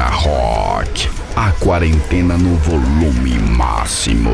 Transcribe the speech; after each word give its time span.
Quarentena 0.00 0.08
Rock. 0.08 1.10
A 1.36 1.52
quarentena 1.52 2.38
no 2.38 2.56
volume 2.56 3.38
máximo. 3.38 4.30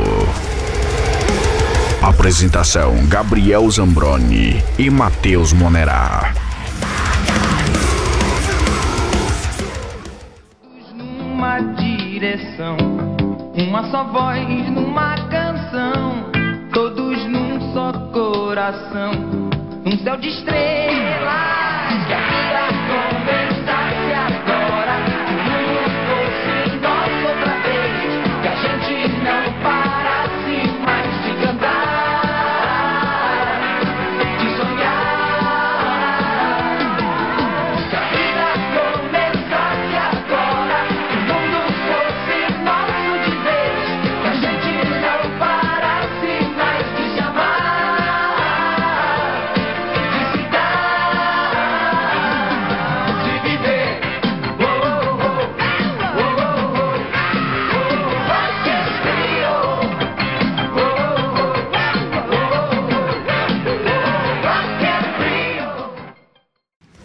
Apresentação: 2.01 2.95
Gabriel 3.09 3.69
Zambroni 3.71 4.63
e 4.79 4.89
Matheus 4.89 5.53
Monerá. 5.53 6.33
Numa 10.95 11.59
direção, 11.75 12.77
uma 13.57 13.91
só 13.91 14.05
voz 14.05 14.71
numa 14.71 15.17
canção, 15.29 16.31
todos 16.73 17.27
num 17.29 17.73
só 17.75 17.93
coração, 18.13 19.13
um 19.85 19.99
céu 20.05 20.17
de 20.17 20.29
estrelas. 20.29 20.86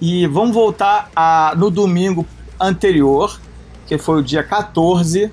E 0.02 0.26
vamos 0.26 0.54
voltar 0.54 1.12
a, 1.16 1.54
no 1.56 1.70
domingo 1.70 2.26
anterior, 2.60 3.40
que 3.86 3.98
foi 3.98 4.20
o 4.20 4.24
dia 4.24 4.44
14, 4.44 5.32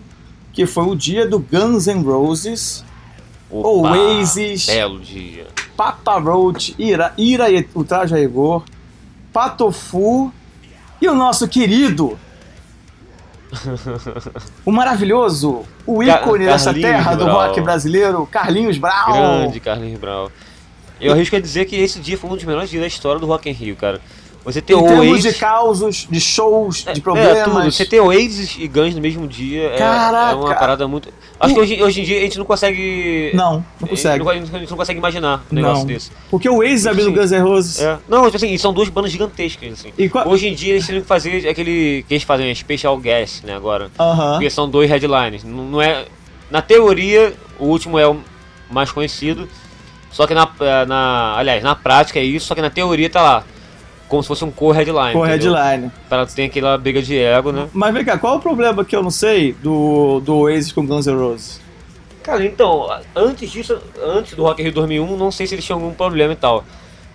que 0.53 0.67
foi 0.67 0.85
o 0.85 0.95
dia 0.95 1.27
do 1.27 1.39
Guns 1.39 1.87
N' 1.87 2.03
Roses, 2.03 2.85
Opa, 3.51 3.97
Oasis. 3.97 4.67
Belo 4.67 5.01
dia. 5.01 5.47
Papa 5.75 6.19
Roach, 6.19 6.75
Ira, 6.79 7.15
Ira 7.17 7.49
e 7.51 7.67
o 7.73 7.83
Traje 7.83 8.15
a 8.15 8.19
Rigor, 8.19 8.65
Patofu 9.33 10.33
e 11.01 11.09
o 11.09 11.15
nosso 11.15 11.49
querido, 11.49 12.19
o 14.65 14.71
maravilhoso, 14.71 15.65
o 15.87 16.03
ícone 16.03 16.45
dessa 16.45 16.67
Carlinhos 16.67 16.91
terra 16.91 17.15
do 17.15 17.25
Brau. 17.25 17.47
rock 17.47 17.61
brasileiro, 17.61 18.27
Carlinhos 18.27 18.77
Brown. 18.77 19.13
Grande 19.13 19.61
Carlinhos 19.61 20.01
Brown. 20.01 20.29
Eu 21.01 21.13
arrisco 21.13 21.37
a 21.37 21.41
dizer 21.41 21.65
que 21.65 21.77
esse 21.77 22.01
dia 22.01 22.19
foi 22.19 22.29
um 22.31 22.35
dos 22.35 22.45
melhores 22.45 22.69
dias 22.69 22.81
da 22.81 22.87
história 22.87 23.21
do 23.21 23.27
Rock 23.27 23.49
in 23.49 23.53
Rio, 23.53 23.77
cara. 23.77 24.01
Você 24.53 24.63
ter 24.63 24.73
Em 24.73 24.77
o 24.77 24.87
termos 24.87 25.23
de 25.23 25.33
causos, 25.35 26.07
de 26.11 26.21
shows, 26.21 26.83
de 26.85 26.91
É, 26.91 27.01
problemas. 27.01 27.45
tudo. 27.45 27.65
Você 27.71 27.85
ter 27.85 28.01
Oasis 28.01 28.57
e 28.59 28.67
Guns 28.67 28.95
no 28.95 29.01
mesmo 29.01 29.27
dia 29.29 29.65
é- 29.69 29.75
é, 29.75 29.79
Caraca. 29.79 30.37
uma 30.37 30.55
parada 30.55 30.89
muito... 30.89 31.11
Acho 31.39 31.55
que 31.55 31.61
hoje, 31.61 31.83
hoje 31.83 32.01
em 32.01 32.05
dia 32.05 32.19
a 32.19 32.21
gente 32.23 32.39
não 32.39 32.45
consegue... 32.47 33.31
Não, 33.35 33.65
não 33.81 33.89
consegue. 33.89 34.27
A 34.29 34.35
gente 34.35 34.51
não, 34.51 34.57
a 34.57 34.61
gente 34.61 34.71
não 34.71 34.77
consegue 34.79 34.99
imaginar 34.99 35.45
um 35.53 35.55
negócio 35.55 35.79
Não. 35.81 35.87
desse. 35.87 36.11
Porque 36.31 36.49
o 36.49 36.57
Oasis 36.61 36.87
abriu 36.87 37.05
Sim. 37.05 37.13
do 37.13 37.21
Guns 37.21 37.31
N' 37.31 37.41
Roses. 37.43 37.81
É. 37.83 37.99
Não, 38.09 38.25
tipo 38.25 38.37
assim, 38.37 38.57
são 38.57 38.73
duas 38.73 38.89
bandas 38.89 39.13
gigantescas, 39.13 39.73
assim. 39.75 39.93
E 39.99 40.09
qual- 40.09 40.27
Hoje 40.27 40.49
em 40.49 40.55
dia 40.55 40.73
eles 40.73 40.87
teriam 40.87 41.03
que 41.03 41.09
fazer 41.09 41.47
aquele 41.49 42.05
que 42.09 42.15
eles 42.15 42.23
fazem, 42.25 42.53
Special 42.55 42.97
Guest, 42.99 43.45
né, 43.45 43.55
agora. 43.55 43.91
Aham. 44.01 44.33
Porque 44.33 44.49
são 44.51 44.69
dois 44.69 44.89
headlines. 44.91 45.45
Não 45.45 45.65
não 45.65 45.83
é... 45.83 46.07
Na 46.51 46.63
teoria, 46.63 47.35
o 47.59 47.67
último 47.67 47.99
é 47.99 48.09
o 48.09 48.19
mais 48.71 48.91
conhecido. 48.91 49.47
Só 50.11 50.27
que 50.27 50.33
na, 50.35 50.49
na... 50.87 51.35
Aliás, 51.37 51.63
na 51.63 51.75
prática 51.75 52.19
é 52.19 52.25
isso, 52.25 52.47
só 52.47 52.55
que 52.55 52.63
na 52.63 52.71
teoria 52.71 53.11
tá 53.11 53.23
lá. 53.23 53.45
Como 54.09 54.23
se 54.23 54.29
fosse 54.29 54.45
um 54.45 54.51
co-headline. 54.51 55.13
Com 55.13 55.27
entendeu? 55.27 55.53
headline. 55.55 55.93
Pra 56.09 56.25
ter 56.27 56.45
aquela 56.45 56.79
briga 56.79 57.03
de 57.03 57.17
ego, 57.19 57.53
né? 57.53 57.69
Mas 57.73 57.93
vem 57.93 58.05
cá, 58.05 58.17
qual 58.17 58.35
é 58.35 58.37
o 58.39 58.41
problema 58.41 58.85
que 58.85 58.97
eu 58.97 59.03
não 59.03 59.11
sei 59.11 59.53
do, 59.53 60.21
do 60.21 60.37
Oasis 60.39 60.73
com 60.73 60.87
Guns 60.87 61.07
N' 61.07 61.15
Roses? 61.15 61.61
Cara, 62.23 62.45
então, 62.45 62.89
antes 63.15 63.51
disso, 63.51 63.79
antes 64.03 64.35
do 64.35 64.43
Rock 64.43 64.61
in 64.61 64.65
Rio 64.65 64.75
2001, 64.75 65.17
não 65.17 65.31
sei 65.31 65.47
se 65.47 65.55
eles 65.55 65.65
tinham 65.65 65.79
algum 65.79 65.95
problema 65.95 66.33
e 66.33 66.37
tal. 66.37 66.65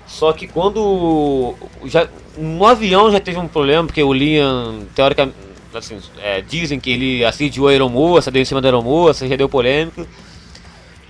Só 0.08 0.34
que 0.34 0.48
quando. 0.48 1.56
Já, 1.86 2.08
no 2.38 2.66
avião 2.66 3.12
já 3.12 3.20
teve 3.20 3.38
um 3.38 3.48
problema, 3.48 3.86
porque 3.86 4.04
o 4.04 4.14
Liam, 4.14 4.86
teoricamente, 4.96 5.36
assim, 5.74 6.00
é, 6.20 6.42
dizem 6.42 6.80
que 6.80 6.92
ele 6.92 7.26
assediou 7.26 7.68
a 7.68 7.72
aeromoça, 7.72 8.32
deu 8.32 8.42
em 8.42 8.46
cima 8.46 8.62
da 8.62 8.68
aeromoça, 8.68 9.28
já 9.28 9.36
deu 9.36 9.50
polêmica. 9.50 10.06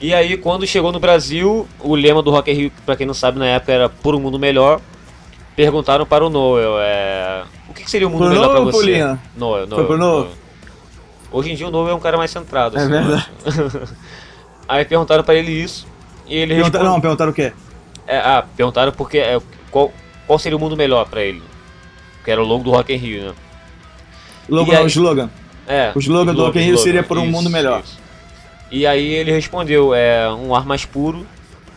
E 0.01 0.13
aí, 0.13 0.35
quando 0.37 0.67
chegou 0.67 0.91
no 0.91 0.99
Brasil, 0.99 1.67
o 1.79 1.95
lema 1.95 2.21
do 2.21 2.29
Rock 2.29 2.51
in 2.51 2.55
Rio, 2.55 2.71
pra 2.85 2.95
quem 2.95 3.05
não 3.05 3.13
sabe, 3.13 3.39
na 3.39 3.47
época 3.47 3.71
era 3.71 3.89
Por 3.89 4.15
um 4.15 4.19
Mundo 4.19 4.37
Melhor. 4.37 4.81
Perguntaram 5.55 6.05
para 6.05 6.25
o 6.25 6.29
Noel, 6.29 6.79
é, 6.79 7.43
o 7.69 7.73
que, 7.73 7.83
que 7.83 7.91
seria 7.91 8.07
o 8.07 8.09
mundo 8.11 8.27
melhor 8.29 8.47
Noel 8.47 8.63
pro 8.63 8.71
você? 8.71 8.85
Liam? 8.85 9.19
Noel, 9.37 9.67
Foi 9.67 9.75
Noel, 9.77 9.87
pro 9.87 9.97
Noel? 9.97 10.27
Hoje 11.31 11.51
em 11.51 11.55
dia 11.55 11.67
o 11.67 11.71
Noel 11.71 11.89
é 11.89 11.95
um 11.95 11.99
cara 11.99 12.17
mais 12.17 12.31
centrado. 12.31 12.77
É 12.77 12.81
assim, 12.81 12.91
eu 12.93 13.03
verdade. 13.03 13.89
Aí 14.67 14.85
perguntaram 14.85 15.23
pra 15.23 15.35
ele 15.35 15.51
isso 15.51 15.85
e 16.27 16.35
ele 16.35 16.55
Perguntaram, 16.55 16.85
respondeu. 16.85 16.91
não, 16.93 17.01
perguntaram 17.01 17.31
o 17.31 17.35
quê? 17.35 17.53
É, 18.07 18.17
ah, 18.17 18.45
perguntaram 18.55 18.91
porque 18.91 19.17
é, 19.19 19.39
qual, 19.69 19.91
qual 20.25 20.39
seria 20.39 20.57
o 20.57 20.59
mundo 20.59 20.75
melhor 20.75 21.05
pra 21.07 21.21
ele. 21.21 21.41
Que 22.25 22.31
era 22.31 22.41
o 22.41 22.45
logo 22.45 22.63
do 22.63 22.71
Rock 22.71 22.93
in 22.93 22.97
Rio, 22.97 23.23
né? 23.27 23.33
Logo, 24.49 24.71
não, 24.71 24.79
aí- 24.79 24.85
o 24.85 24.87
slogan. 24.87 25.29
É, 25.67 25.91
O 25.95 25.99
slogan 25.99 26.33
do 26.33 26.43
Rock 26.45 26.59
in 26.59 26.63
Rio 26.63 26.77
seria 26.77 27.03
por 27.03 27.17
um 27.17 27.25
mundo 27.27 27.49
melhor. 27.49 27.81
isso. 27.81 27.99
E 28.71 28.87
aí 28.87 29.13
ele 29.13 29.31
respondeu, 29.31 29.93
é 29.93 30.27
um 30.33 30.53
ar 30.55 30.65
mais 30.65 30.83
puro 30.83 31.25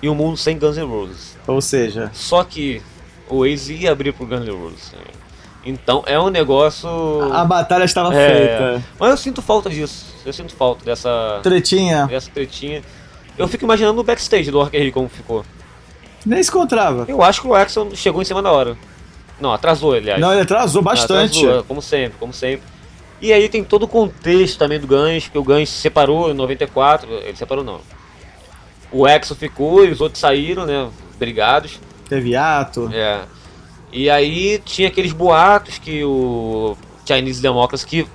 e 0.02 0.08
um 0.08 0.14
mundo 0.14 0.36
sem 0.36 0.58
Guns 0.58 0.76
N' 0.78 0.84
Roses. 0.86 1.36
Ou 1.46 1.60
seja, 1.60 2.10
Só 2.12 2.42
que 2.42 2.80
o 3.28 3.40
Waze 3.40 3.74
ia 3.74 3.92
abrir 3.92 4.12
pro 4.12 4.26
Guns 4.26 4.44
N' 4.46 4.50
Roses. 4.50 4.92
Então 5.64 6.02
é 6.06 6.18
um 6.18 6.28
negócio... 6.30 6.88
a 7.32 7.44
batalha 7.44 7.84
estava 7.84 8.14
É, 8.14 8.28
feita. 8.28 8.84
Mas 8.98 9.10
eu 9.10 9.16
sinto 9.16 9.42
falta 9.42 9.68
disso. 9.68 10.06
Eu 10.24 10.32
sinto 10.32 10.54
falta 10.54 10.84
dessa, 10.84 11.40
Tretinha, 11.42 12.06
dessa 12.06 12.30
tretinha. 12.30 12.82
Eu 13.36 13.46
fico 13.48 13.64
imaginando 13.64 14.00
o 14.00 14.04
backstage 14.04 14.50
do 14.50 14.62
Rio 14.62 14.92
como 14.92 15.08
ficou. 15.08 15.44
nem 16.24 16.42
se 16.42 16.50
encontrava. 16.50 17.04
Eu 17.08 17.22
acho 17.22 17.40
que 17.42 17.46
o 17.46 17.54
Axel 17.54 17.88
chegou 17.94 18.22
em 18.22 18.24
cima 18.24 18.40
da 18.42 18.50
hora. 18.50 18.76
Não, 19.40 19.52
atrasou, 19.52 19.92
aliás. 19.92 20.20
Não, 20.20 20.32
ele 20.32 20.42
atrasou 20.42 20.80
bastante. 20.82 21.40
Atrasou, 21.40 21.64
como 21.64 21.82
sempre, 21.82 22.18
como 22.18 22.32
sempre. 22.32 22.62
E 23.20 23.32
aí 23.32 23.48
tem 23.48 23.62
todo 23.64 23.82
o 23.84 23.88
contexto 23.88 24.58
também 24.58 24.78
do 24.80 24.86
Guns, 24.86 25.24
porque 25.24 25.38
o 25.38 25.44
Guns 25.44 25.68
se 25.68 25.80
separou 25.80 26.30
em 26.30 26.34
94, 26.34 27.10
ele 27.12 27.36
separou 27.36 27.62
não. 27.64 27.80
O 28.90 29.04
Axel 29.04 29.36
ficou 29.36 29.84
e 29.84 29.90
os 29.90 30.00
outros 30.00 30.20
saíram, 30.20 30.64
né, 30.64 30.88
brigados. 31.18 31.78
Teve 32.08 32.36
ato. 32.36 32.90
É. 32.92 33.20
E 33.92 34.10
aí 34.10 34.60
tinha 34.64 34.88
aqueles 34.88 35.12
boatos 35.12 35.78
que 35.78 36.04
o 36.04 36.76
Chinese 37.06 37.40
Democracy 37.40 37.86
que 37.86 38.06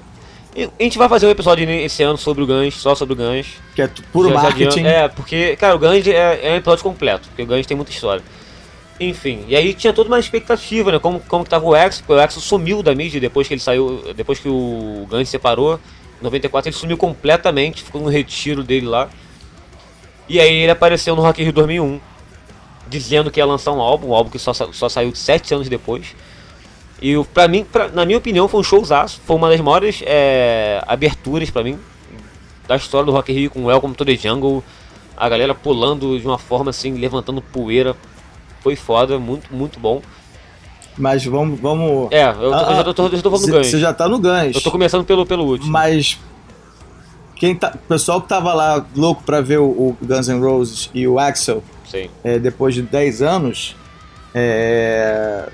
a 0.79 0.83
gente 0.83 0.97
vai 0.97 1.07
fazer 1.07 1.27
um 1.27 1.29
episódio 1.29 1.69
esse 1.69 2.03
ano 2.03 2.17
sobre 2.17 2.43
o 2.43 2.47
Guns, 2.47 2.75
só 2.75 2.93
sobre 2.93 3.13
o 3.13 3.17
Guns. 3.17 3.47
Que 3.73 3.81
é 3.83 3.89
puro 4.11 4.27
Já- 4.29 4.35
já 4.35 4.41
marketing. 4.41 4.67
adianta- 4.81 4.89
É, 4.89 5.07
porque, 5.07 5.55
cara, 5.55 5.75
o 5.75 5.79
Guns 5.79 6.05
é, 6.07 6.39
é 6.49 6.51
um 6.53 6.55
episódio 6.57 6.83
completo, 6.83 7.29
porque 7.29 7.41
o 7.43 7.45
Guns 7.45 7.65
tem 7.65 7.75
muita 7.77 7.91
história. 7.91 8.21
Enfim, 8.99 9.45
e 9.47 9.55
aí 9.55 9.73
tinha 9.73 9.93
toda 9.93 10.09
uma 10.09 10.19
expectativa, 10.19 10.91
né? 10.91 10.99
Como, 10.99 11.19
como 11.21 11.43
que 11.45 11.49
tava 11.49 11.65
o 11.65 11.73
Axel, 11.73 12.03
porque 12.05 12.19
o 12.19 12.23
Axel 12.23 12.41
sumiu 12.41 12.83
da 12.83 12.93
mídia 12.93 13.19
depois 13.19 13.47
que 13.47 13.53
ele 13.53 13.61
saiu, 13.61 14.03
depois 14.15 14.39
que 14.39 14.47
o 14.49 15.07
Guns 15.09 15.27
se 15.27 15.31
separou. 15.31 15.79
Em 16.19 16.23
94 16.23 16.69
ele 16.69 16.75
sumiu 16.75 16.97
completamente, 16.97 17.81
ficou 17.81 18.01
no 18.01 18.09
retiro 18.09 18.61
dele 18.61 18.85
lá. 18.85 19.09
E 20.29 20.39
aí 20.39 20.53
ele 20.53 20.71
apareceu 20.71 21.15
no 21.15 21.21
Rock 21.21 21.41
Rio 21.41 21.51
2001, 21.53 21.99
dizendo 22.91 23.31
que 23.31 23.39
ia 23.39 23.45
lançar 23.45 23.71
um 23.71 23.79
álbum, 23.81 24.09
um 24.09 24.13
álbum 24.13 24.29
que 24.29 24.37
só, 24.37 24.53
só 24.53 24.89
saiu 24.89 25.15
sete 25.15 25.53
anos 25.53 25.67
depois. 25.69 26.15
E 27.01 27.15
pra 27.33 27.47
mim, 27.47 27.63
pra- 27.63 27.87
na 27.87 28.05
minha 28.05 28.17
opinião, 28.17 28.47
foi 28.47 28.59
um 28.59 28.63
showzaço. 28.63 29.19
Foi 29.25 29.35
uma 29.35 29.49
das 29.49 29.59
maiores 29.61 30.03
é, 30.05 30.83
aberturas 30.87 31.49
pra 31.49 31.63
mim 31.63 31.79
da 32.67 32.75
história 32.75 33.05
do 33.05 33.11
Rock 33.11 33.31
Rio 33.33 33.49
com 33.49 33.65
Welcome 33.65 33.95
to 33.95 34.05
the 34.05 34.15
Jungle. 34.15 34.63
A 35.17 35.27
galera 35.27 35.53
pulando 35.55 36.19
de 36.19 36.25
uma 36.27 36.37
forma 36.37 36.69
assim, 36.69 36.93
levantando 36.97 37.41
poeira. 37.41 37.95
Foi 38.61 38.75
foda, 38.75 39.17
muito, 39.17 39.53
muito 39.53 39.79
bom. 39.79 40.01
Mas 40.97 41.25
vamos. 41.25 41.59
vamos... 41.59 42.09
É, 42.11 42.27
eu, 42.29 42.33
tô- 42.35 42.41
eu 42.43 42.53
Ah, 42.53 42.73
já, 42.75 42.83
tô, 42.83 42.89
eu 42.89 42.93
tô 42.93 43.31
falando 43.31 43.45
do 43.47 43.51
Você 43.63 43.63
você 43.63 43.79
já 43.79 43.93
tá 43.93 44.07
no 44.07 44.19
Guns. 44.19 44.55
Eu 44.55 44.61
tô 44.61 44.69
começando 44.69 45.03
pelo, 45.03 45.25
pelo 45.25 45.45
último. 45.45 45.71
Mas. 45.71 46.19
Quem 47.35 47.55
tá, 47.55 47.71
o 47.73 47.77
pessoal 47.87 48.21
que 48.21 48.27
tava 48.27 48.53
lá 48.53 48.85
louco 48.95 49.23
pra 49.23 49.41
ver 49.41 49.57
o, 49.59 49.63
o 49.65 49.97
Guns 50.01 50.27
N' 50.27 50.39
Roses 50.39 50.89
e 50.93 51.07
o 51.07 51.17
Axel. 51.17 51.63
É, 52.23 52.39
depois 52.39 52.75
de 52.75 52.81
10 52.81 53.21
anos, 53.21 53.75
é, 54.33 55.49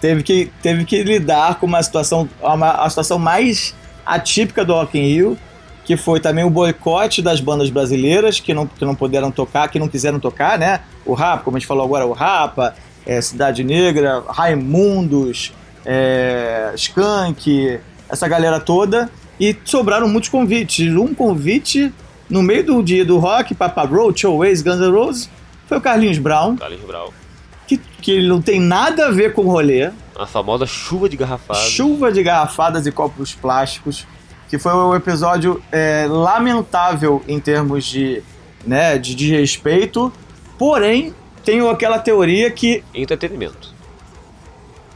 teve, 0.00 0.22
que, 0.22 0.50
teve 0.62 0.84
que 0.84 1.02
lidar 1.02 1.58
com 1.58 1.66
uma 1.66 1.82
situação, 1.82 2.28
uma, 2.40 2.70
a 2.72 2.88
situação 2.88 3.18
mais 3.18 3.74
atípica 4.04 4.64
do 4.64 4.72
Rock 4.72 4.98
in 4.98 5.02
Rio, 5.02 5.38
que 5.84 5.96
foi 5.96 6.20
também 6.20 6.44
o 6.44 6.50
boicote 6.50 7.22
das 7.22 7.40
bandas 7.40 7.70
brasileiras 7.70 8.40
que 8.40 8.52
não, 8.52 8.66
que 8.66 8.84
não 8.84 8.94
puderam 8.94 9.30
tocar, 9.30 9.68
que 9.68 9.78
não 9.78 9.88
quiseram 9.88 10.20
tocar, 10.20 10.58
né? 10.58 10.80
O 11.04 11.14
Rapa, 11.14 11.44
como 11.44 11.56
a 11.56 11.60
gente 11.60 11.66
falou 11.66 11.84
agora, 11.84 12.06
o 12.06 12.12
Rapa, 12.12 12.74
é, 13.06 13.20
Cidade 13.22 13.64
Negra, 13.64 14.22
Raimundos, 14.28 15.52
é, 15.86 16.72
Skank, 16.74 17.80
essa 18.08 18.28
galera 18.28 18.60
toda, 18.60 19.10
e 19.40 19.56
sobraram 19.64 20.06
muitos 20.06 20.28
convites. 20.28 20.94
Um 20.94 21.14
convite 21.14 21.92
no 22.28 22.42
meio 22.42 22.64
do 22.64 22.82
dia 22.82 23.04
do 23.04 23.18
rock, 23.18 23.54
Papa 23.54 23.84
Roach, 23.84 24.26
Oasis, 24.26 24.62
Guns 24.62 24.80
N' 24.80 24.90
Roses, 24.90 25.30
foi 25.66 25.78
o 25.78 25.80
Carlinhos 25.80 26.18
Brown, 26.18 26.56
Carlinhos 26.56 26.84
Brau. 26.84 27.12
que, 27.66 27.76
que 27.76 28.12
ele 28.12 28.28
não 28.28 28.40
tem 28.40 28.60
nada 28.60 29.06
a 29.06 29.10
ver 29.10 29.32
com 29.32 29.42
o 29.42 29.50
rolê. 29.50 29.90
A 30.18 30.26
famosa 30.26 30.66
chuva 30.66 31.08
de 31.08 31.16
garrafadas. 31.16 31.62
Chuva 31.64 32.10
de 32.10 32.22
garrafadas 32.22 32.86
e 32.86 32.92
copos 32.92 33.34
plásticos, 33.34 34.06
que 34.48 34.58
foi 34.58 34.72
um 34.72 34.94
episódio 34.94 35.62
é, 35.70 36.06
lamentável 36.08 37.22
em 37.28 37.38
termos 37.38 37.84
de, 37.84 38.22
né, 38.66 38.98
de, 38.98 39.14
de 39.14 39.30
respeito, 39.34 40.12
porém 40.58 41.14
tenho 41.44 41.68
aquela 41.70 41.98
teoria 41.98 42.50
que, 42.50 42.82
Entretenimento. 42.94 43.72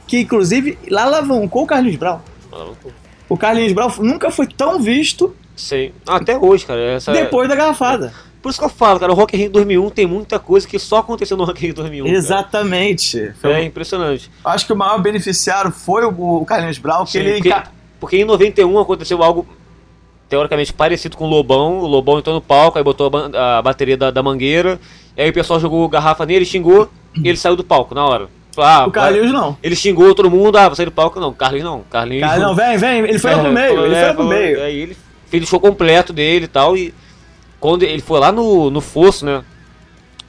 que 0.06 0.20
inclusive 0.20 0.78
lá 0.90 1.04
alavancou 1.04 1.62
o 1.62 1.66
Carlinhos 1.66 1.96
Brown. 1.96 2.20
O 3.28 3.36
Carlinhos 3.36 3.72
Brown 3.72 3.90
nunca 4.00 4.30
foi 4.30 4.46
tão 4.46 4.80
visto 4.80 5.34
Sim. 5.56 5.92
Até 6.06 6.36
hoje, 6.38 6.64
cara. 6.66 6.80
Essa... 6.80 7.12
depois 7.12 7.48
da 7.48 7.54
garrafada. 7.54 8.12
Por 8.42 8.50
isso 8.50 8.58
que 8.58 8.64
eu 8.64 8.68
falo, 8.68 8.98
cara, 8.98 9.12
o 9.12 9.14
Rock 9.14 9.36
in 9.36 9.40
Rio 9.40 9.50
2001 9.50 9.90
tem 9.90 10.04
muita 10.06 10.38
coisa 10.38 10.66
que 10.66 10.76
só 10.78 10.98
aconteceu 10.98 11.36
no 11.36 11.44
Rock 11.44 11.62
in 11.62 11.66
Rio 11.66 11.74
2001. 11.76 12.04
cara. 12.06 12.16
Exatamente. 12.16 13.32
Foi- 13.40 13.52
É 13.52 13.62
impressionante. 13.64 14.30
Acho 14.44 14.66
que 14.66 14.72
o 14.72 14.76
maior 14.76 15.00
beneficiário 15.00 15.70
foi 15.70 16.04
o, 16.04 16.44
Carlinhos 16.44 16.78
Brown, 16.78 17.04
que 17.04 17.12
Sim, 17.12 17.18
ele 17.20 17.34
porque, 17.40 17.62
porque 18.00 18.16
em 18.16 18.24
91 18.24 18.78
aconteceu 18.80 19.22
algo 19.22 19.46
teoricamente 20.28 20.72
parecido 20.72 21.16
com 21.16 21.26
o 21.26 21.28
Lobão. 21.28 21.78
O 21.78 21.86
Lobão 21.86 22.18
entrou 22.18 22.34
no 22.34 22.40
palco, 22.40 22.78
aí 22.78 22.84
botou 22.84 23.10
a, 23.34 23.58
a 23.58 23.62
bateria 23.62 23.96
da, 23.96 24.10
da 24.10 24.22
mangueira. 24.22 24.80
E 25.16 25.22
aí 25.22 25.30
o 25.30 25.32
pessoal 25.32 25.60
jogou 25.60 25.88
garrafa 25.88 26.24
nele, 26.26 26.44
xingou 26.44 26.90
e 27.22 27.28
ele 27.28 27.36
saiu 27.36 27.54
do 27.54 27.62
palco 27.62 27.94
na 27.94 28.04
hora. 28.04 28.28
Ah, 28.56 28.86
o 28.86 28.90
Carlinhos 28.90 29.32
não. 29.32 29.56
Ele 29.62 29.74
xingou 29.76 30.14
todo 30.14 30.30
mundo, 30.30 30.56
ah, 30.58 30.68
você 30.68 30.84
do 30.84 30.90
palco 30.90 31.20
não. 31.20 31.32
Carlinhos 31.32 31.64
não. 31.64 31.82
Carlinhos. 31.88 32.26
Carlinhos 32.26 32.48
não, 32.48 32.56
vem, 32.56 32.76
vem. 32.76 32.98
Ele 33.00 33.18
foi 33.18 33.30
lá 33.30 33.38
É, 33.38 33.42
pro 33.42 33.52
meio, 33.52 33.84
ele 33.86 33.94
é, 33.94 33.98
foi 34.00 34.08
lá 34.08 34.14
pro 34.14 34.24
meio. 34.24 34.62
Aí 34.62 34.78
ele 34.80 34.96
fez 35.32 35.44
o 35.44 35.46
show 35.46 35.58
completo 35.58 36.12
dele 36.12 36.44
e 36.44 36.48
tal. 36.48 36.76
E 36.76 36.92
quando 37.58 37.84
ele 37.84 38.02
foi 38.02 38.20
lá 38.20 38.30
no, 38.30 38.70
no 38.70 38.82
fosso, 38.82 39.24
né? 39.24 39.42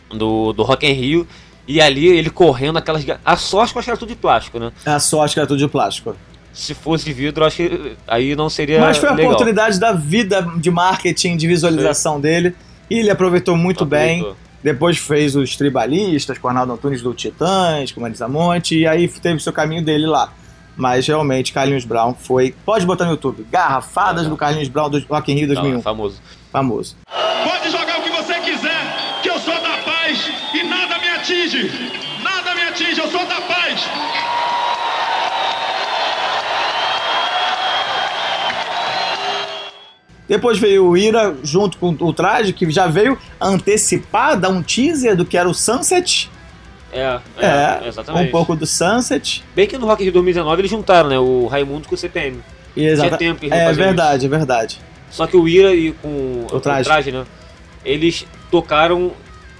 Do, 0.10 0.54
do 0.54 0.64
Rock 0.64 0.88
in 0.88 0.94
Rio. 0.94 1.28
E 1.68 1.82
ali 1.82 2.08
ele 2.08 2.30
correndo 2.30 2.78
aquelas. 2.78 3.06
A 3.24 3.36
sorte 3.36 3.74
que 3.74 3.78
eu 3.78 3.80
acho 3.80 3.86
que 3.86 3.92
era 3.92 3.98
tudo 3.98 4.10
de 4.10 4.16
plástico, 4.16 4.60
né? 4.60 4.72
A 4.86 5.00
sorte 5.00 5.34
que 5.34 5.40
era 5.40 5.48
tudo 5.48 5.58
de 5.60 5.68
plástico. 5.68 6.16
Se 6.54 6.74
fosse 6.74 7.04
de 7.06 7.14
vidro, 7.14 7.44
acho 7.44 7.58
que 7.58 7.98
aí 8.08 8.36
não 8.36 8.50
seria. 8.50 8.80
Mas 8.80 8.98
foi 8.98 9.10
a 9.10 9.14
legal. 9.14 9.32
oportunidade 9.32 9.80
da 9.80 9.92
vida 9.92 10.42
de 10.58 10.72
marketing, 10.72 11.36
de 11.36 11.48
visualização 11.48 12.20
dele. 12.20 12.56
E 12.90 13.00
ele 13.00 13.10
aproveitou 13.10 13.58
muito 13.58 13.86
bem. 13.86 14.20
Aproveitou. 14.20 14.44
Depois 14.64 14.98
fez 14.98 15.36
os 15.36 15.58
tribalistas, 15.58 16.38
com 16.38 16.48
o 16.48 16.50
Arnaldo 16.50 16.74
Antunes 16.74 17.02
do 17.02 17.14
Titãs, 17.14 17.92
com 17.92 18.00
Marisa 18.00 18.30
Monte, 18.30 18.80
e 18.80 18.88
aí 18.88 19.10
teve 19.10 19.36
o 19.36 19.40
seu 19.42 19.52
caminho 19.52 19.84
dele 19.84 20.06
lá. 20.06 20.32
Mas 20.76 21.06
realmente, 21.08 21.54
Carlinhos 21.54 21.86
Brown 21.86 22.14
foi. 22.16 22.56
Pode 22.66 22.86
botar 22.86 23.06
no 23.06 23.12
YouTube. 23.12 23.46
Garrafadas 23.52 24.26
Ah, 24.26 24.30
do 24.30 24.36
Carlinhos 24.38 24.68
Brown 24.70 24.90
do 24.90 25.00
Rock 25.08 25.32
in 25.32 25.36
Rio 25.36 25.48
Não, 25.48 25.56
2001. 25.56 25.80
é 25.80 25.82
famoso. 25.82 26.22
Famoso. 26.52 26.96
Pode 27.44 27.70
jogar 27.70 28.00
o 28.00 28.04
que 28.04 28.10
você 28.10 28.34
quiser, 28.40 29.20
que 29.22 29.30
eu 29.30 29.40
sou 29.40 29.54
da 29.54 29.78
paz 29.84 30.32
e 30.54 30.64
nada 30.64 30.98
me 31.00 31.08
atinge. 31.10 31.72
Nada 32.24 32.56
me 32.56 32.62
atinge, 32.64 33.00
eu 33.00 33.08
sou 33.12 33.26
da 33.26 33.42
paz. 33.42 33.82
Depois 40.28 40.58
veio 40.58 40.86
o 40.88 40.98
Ira 40.98 41.36
junto 41.44 41.78
com 41.78 41.90
o 42.00 42.14
traje, 42.14 42.54
que 42.54 42.70
já 42.72 42.88
veio 42.88 43.18
antecipar, 43.42 44.40
dar 44.40 44.50
um 44.50 44.64
teaser 44.64 45.16
do 45.18 45.26
que 45.26 45.38
era 45.38 45.48
o 45.50 45.54
Sunset. 45.54 46.32
É, 46.94 47.20
é, 47.40 47.80
É, 47.84 47.88
exatamente. 47.88 48.28
um 48.28 48.32
pouco 48.32 48.56
do 48.56 48.66
Sunset. 48.66 49.44
Bem 49.56 49.68
que 49.68 49.78
no 49.78 49.86
Rock 49.88 50.04
Rio 50.04 50.12
2019 50.14 50.62
eles 50.62 50.72
juntaram, 50.72 51.10
né? 51.10 51.18
O 51.20 51.48
Raimundo 51.48 51.88
com 51.88 51.96
o 51.96 51.98
CPM. 51.98 52.40
Exata- 52.76 53.18
tempo 53.18 53.46
É 53.52 53.72
verdade, 53.74 54.26
é 54.26 54.30
verdade. 54.30 54.80
Só 55.10 55.28
que 55.28 55.38
o 55.38 55.48
Ira 55.48 55.74
e 55.76 55.92
com 55.92 56.46
O 56.52 56.60
traje. 56.60 57.12
né? 57.12 57.26
Eles 57.86 58.26
tocaram, 58.50 59.12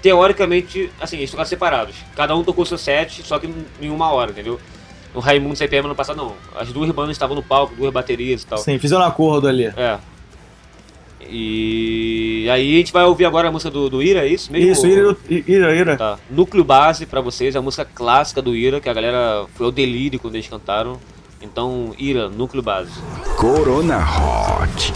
teoricamente, 0.02 0.90
assim, 1.00 1.18
eles 1.18 1.30
tocaram 1.30 1.48
separados. 1.48 1.94
Cada 2.16 2.34
um 2.36 2.42
tocou 2.44 2.64
seu 2.64 2.78
set, 2.78 3.22
só 3.24 3.38
que 3.38 3.48
em 3.80 3.90
uma 3.90 4.10
hora, 4.12 4.30
entendeu? 4.32 4.60
O 5.14 5.20
Raimundo 5.20 5.52
e 5.52 5.54
o 5.54 5.56
CPM 5.56 5.86
ano 5.86 5.94
passado, 5.94 6.16
não. 6.16 6.34
As 6.56 6.72
duas 6.72 6.90
bandas 6.90 7.12
estavam 7.12 7.36
no 7.36 7.42
palco, 7.42 7.74
duas 7.76 7.92
baterias 7.92 8.42
e 8.42 8.46
tal. 8.46 8.58
Sim, 8.58 8.78
fizeram 8.78 9.02
um 9.02 9.06
acordo 9.06 9.46
ali. 9.46 9.66
É. 9.76 9.98
E 11.30 12.48
aí 12.50 12.74
a 12.74 12.78
gente 12.78 12.92
vai 12.92 13.04
ouvir 13.04 13.24
agora 13.24 13.48
a 13.48 13.52
música 13.52 13.70
do, 13.70 13.88
do 13.88 14.02
Ira, 14.02 14.26
é 14.26 14.28
isso 14.28 14.52
mesmo? 14.52 14.70
Isso, 14.70 14.86
Ira, 14.86 15.16
Ira, 15.28 15.74
Ira. 15.74 15.96
Tá. 15.96 16.18
Núcleo 16.30 16.64
Base 16.64 17.06
pra 17.06 17.20
vocês, 17.20 17.54
é 17.54 17.58
a 17.58 17.62
música 17.62 17.84
clássica 17.84 18.40
do 18.42 18.54
Ira, 18.54 18.80
que 18.80 18.88
a 18.88 18.92
galera 18.92 19.46
foi 19.54 19.66
ao 19.66 19.72
delírio 19.72 20.18
quando 20.18 20.34
eles 20.34 20.48
cantaram. 20.48 20.98
Então, 21.40 21.94
Ira, 21.98 22.28
Núcleo 22.28 22.62
Base. 22.62 22.92
Corona 23.36 23.98
Hot. 23.98 24.92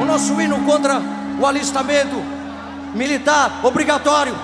o 0.00 0.04
nosso 0.04 0.40
hino 0.40 0.64
contra 0.64 1.00
o 1.38 1.46
alistamento 1.46 2.16
militar 2.94 3.60
obrigatório. 3.62 4.34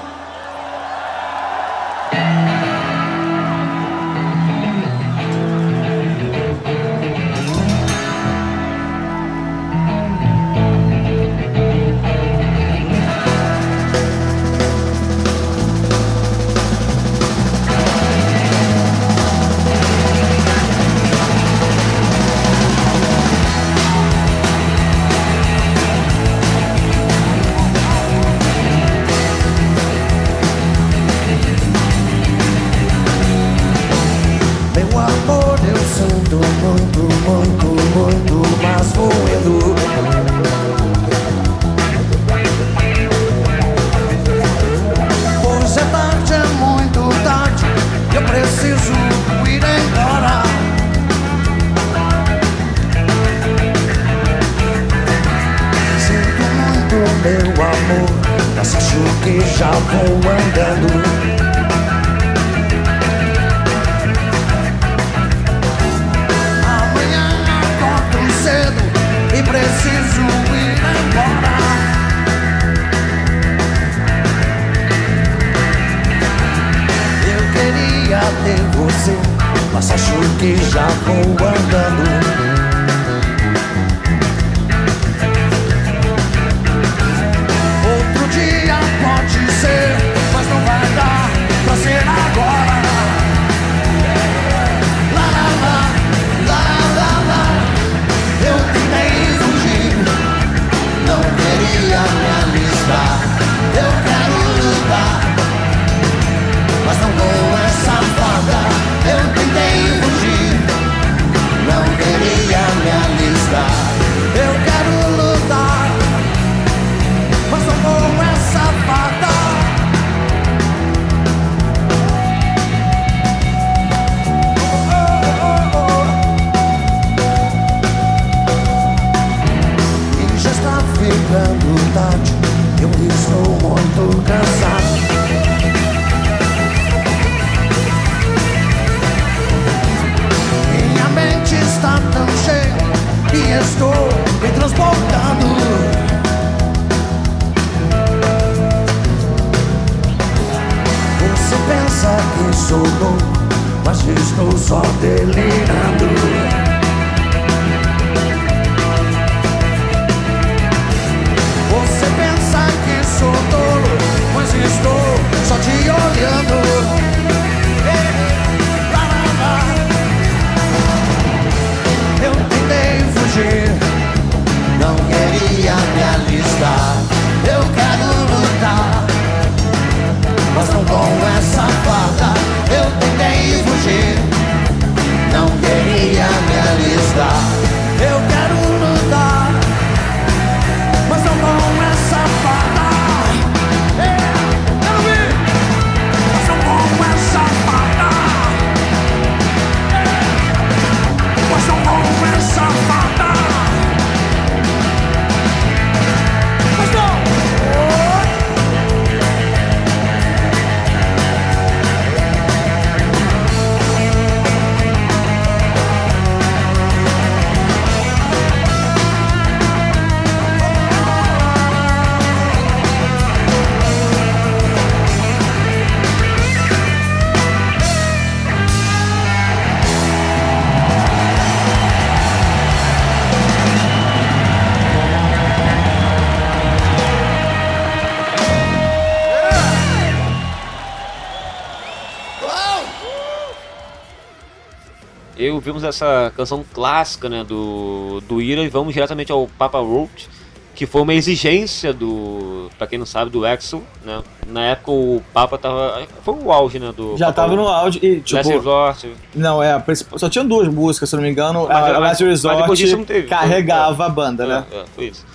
E 245.44 245.48
aí 245.48 245.52
ouvimos 245.52 245.84
essa 245.84 246.32
canção 246.34 246.64
clássica, 246.72 247.28
né, 247.28 247.44
do, 247.44 248.22
do 248.26 248.40
Ira 248.40 248.62
e 248.62 248.68
vamos 248.70 248.94
diretamente 248.94 249.30
ao 249.30 249.46
Papa 249.58 249.78
Roach, 249.78 250.26
que 250.74 250.86
foi 250.86 251.02
uma 251.02 251.12
exigência 251.12 251.92
do, 251.92 252.70
pra 252.78 252.86
quem 252.86 252.98
não 252.98 253.04
sabe, 253.04 253.30
do 253.30 253.44
Axel, 253.44 253.82
né? 254.02 254.22
Na 254.46 254.62
época 254.64 254.90
o 254.90 255.22
Papa 255.34 255.58
tava, 255.58 256.02
foi 256.22 256.34
o 256.34 256.50
auge, 256.50 256.78
né, 256.78 256.90
do 256.96 257.14
Já 257.18 257.26
Papa 257.26 257.42
tava 257.42 257.56
no 257.56 257.68
áudio 257.68 258.00
e, 258.02 258.14
Last 258.16 258.24
tipo... 258.24 258.48
Resort, 258.48 259.12
Não, 259.34 259.62
é, 259.62 259.72
a 259.72 259.84
só 260.16 260.30
tinha 260.30 260.42
duas 260.42 260.66
músicas, 260.68 261.10
se 261.10 261.14
não 261.14 261.22
me 261.22 261.28
engano. 261.28 261.66
Mas- 261.68 261.76
a 261.76 261.80
mas- 261.80 262.00
Last 262.00 262.24
mas 262.24 262.80
Resort 262.80 263.04
teve. 263.04 263.28
carregava 263.28 264.02
É. 264.02 264.06
a 264.06 264.08
banda, 264.08 264.46
né? 264.46 264.64
É, 264.72 264.76
é, 264.78 264.84
foi 264.96 265.04
isso. 265.08 265.26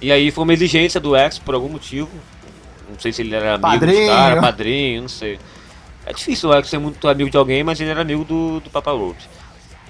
E 0.00 0.10
aí 0.10 0.30
foi 0.30 0.44
uma 0.44 0.54
exigência 0.54 0.98
do 0.98 1.14
X 1.14 1.38
por 1.38 1.54
algum 1.54 1.68
motivo. 1.68 2.08
Não 2.88 2.98
sei 2.98 3.12
se 3.12 3.20
ele 3.20 3.34
era 3.34 3.56
amigo 3.56 3.68
Padrinho. 3.68 3.98
dos 3.98 4.16
caras, 4.16 4.40
padrinho, 4.40 5.02
não 5.02 5.08
sei. 5.10 5.38
É 6.06 6.12
difícil 6.12 6.48
o 6.48 6.52
X 6.54 6.68
ser 6.70 6.78
muito 6.78 7.06
amigo 7.08 7.28
de 7.28 7.36
alguém, 7.36 7.62
mas 7.64 7.80
ele 7.80 7.90
era 7.90 8.00
amigo 8.00 8.24
do, 8.24 8.60
do 8.60 8.70
Papa 8.70 8.92
Roach. 8.92 9.28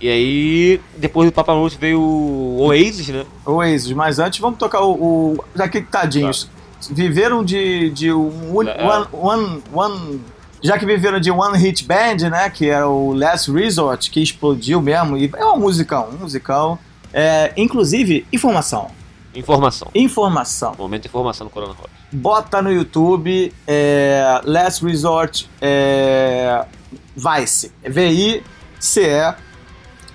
E 0.00 0.08
aí, 0.08 0.80
depois 0.96 1.28
do 1.30 1.32
Papa 1.32 1.52
Roach 1.52 1.76
veio 1.78 2.00
o 2.00 2.58
Oasis, 2.62 3.08
né? 3.08 3.24
Oasis, 3.44 3.92
mas 3.92 4.18
antes 4.18 4.38
vamos 4.40 4.58
tocar 4.58 4.80
o. 4.82 4.92
o 5.34 5.44
já 5.54 5.68
que 5.68 5.80
tadinhos. 5.82 6.50
Viveram 6.90 7.42
de, 7.42 7.90
de 7.90 8.12
um 8.12 8.62
É. 8.62 8.84
one, 8.84 9.06
one, 9.12 9.62
one- 9.72 10.20
Já 10.62 10.78
que 10.78 10.84
viveram 10.86 11.18
de 11.20 11.30
One 11.30 11.56
Hit 11.58 11.84
Band, 11.84 12.28
né? 12.30 12.50
Que 12.50 12.68
era 12.68 12.88
o 12.88 13.14
Last 13.14 13.50
Resort, 13.50 14.10
que 14.10 14.22
explodiu 14.22 14.80
mesmo. 14.82 15.16
E 15.16 15.30
é 15.36 15.44
um 15.46 15.58
musicão, 15.58 16.08
um 16.12 16.18
musicão. 16.18 16.78
É, 17.12 17.52
inclusive, 17.56 18.26
informação. 18.32 18.90
Informação. 19.34 19.88
Informação. 19.94 20.74
Momento 20.78 21.02
de 21.02 21.08
informação 21.08 21.44
no 21.46 21.50
Corona 21.50 21.72
Rock. 21.72 21.90
Bota 22.12 22.62
no 22.62 22.72
YouTube 22.72 23.52
é, 23.66 24.40
Last 24.44 24.84
Resort 24.84 25.50
é, 25.60 26.64
Vice. 27.16 27.72
V-I-C-E. 27.84 29.34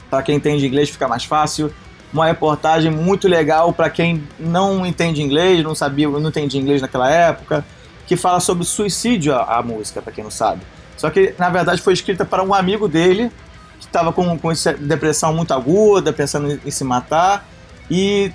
Para 0.09 0.23
quem 0.23 0.35
entende 0.35 0.65
inglês 0.65 0.89
fica 0.89 1.07
mais 1.07 1.23
fácil. 1.25 1.71
Uma 2.13 2.25
reportagem 2.25 2.91
muito 2.91 3.27
legal 3.27 3.71
para 3.71 3.89
quem 3.89 4.23
não 4.39 4.85
entende 4.85 5.21
inglês, 5.21 5.63
não 5.63 5.73
sabia, 5.73 6.09
não 6.09 6.29
entendia 6.29 6.59
inglês 6.59 6.81
naquela 6.81 7.09
época, 7.09 7.65
que 8.05 8.17
fala 8.17 8.41
sobre 8.41 8.65
suicídio 8.65 9.33
a, 9.33 9.57
a 9.57 9.61
música, 9.63 10.01
para 10.01 10.11
quem 10.11 10.23
não 10.23 10.31
sabe. 10.31 10.61
Só 10.97 11.09
que 11.09 11.33
na 11.39 11.49
verdade 11.49 11.81
foi 11.81 11.93
escrita 11.93 12.25
para 12.25 12.43
um 12.43 12.53
amigo 12.53 12.87
dele 12.87 13.31
que 13.79 13.85
estava 13.85 14.11
com, 14.11 14.37
com 14.37 14.49
depressão 14.79 15.33
muito 15.33 15.53
aguda, 15.53 16.11
pensando 16.11 16.51
em, 16.51 16.59
em 16.65 16.71
se 16.71 16.83
matar 16.83 17.47
e 17.89 18.31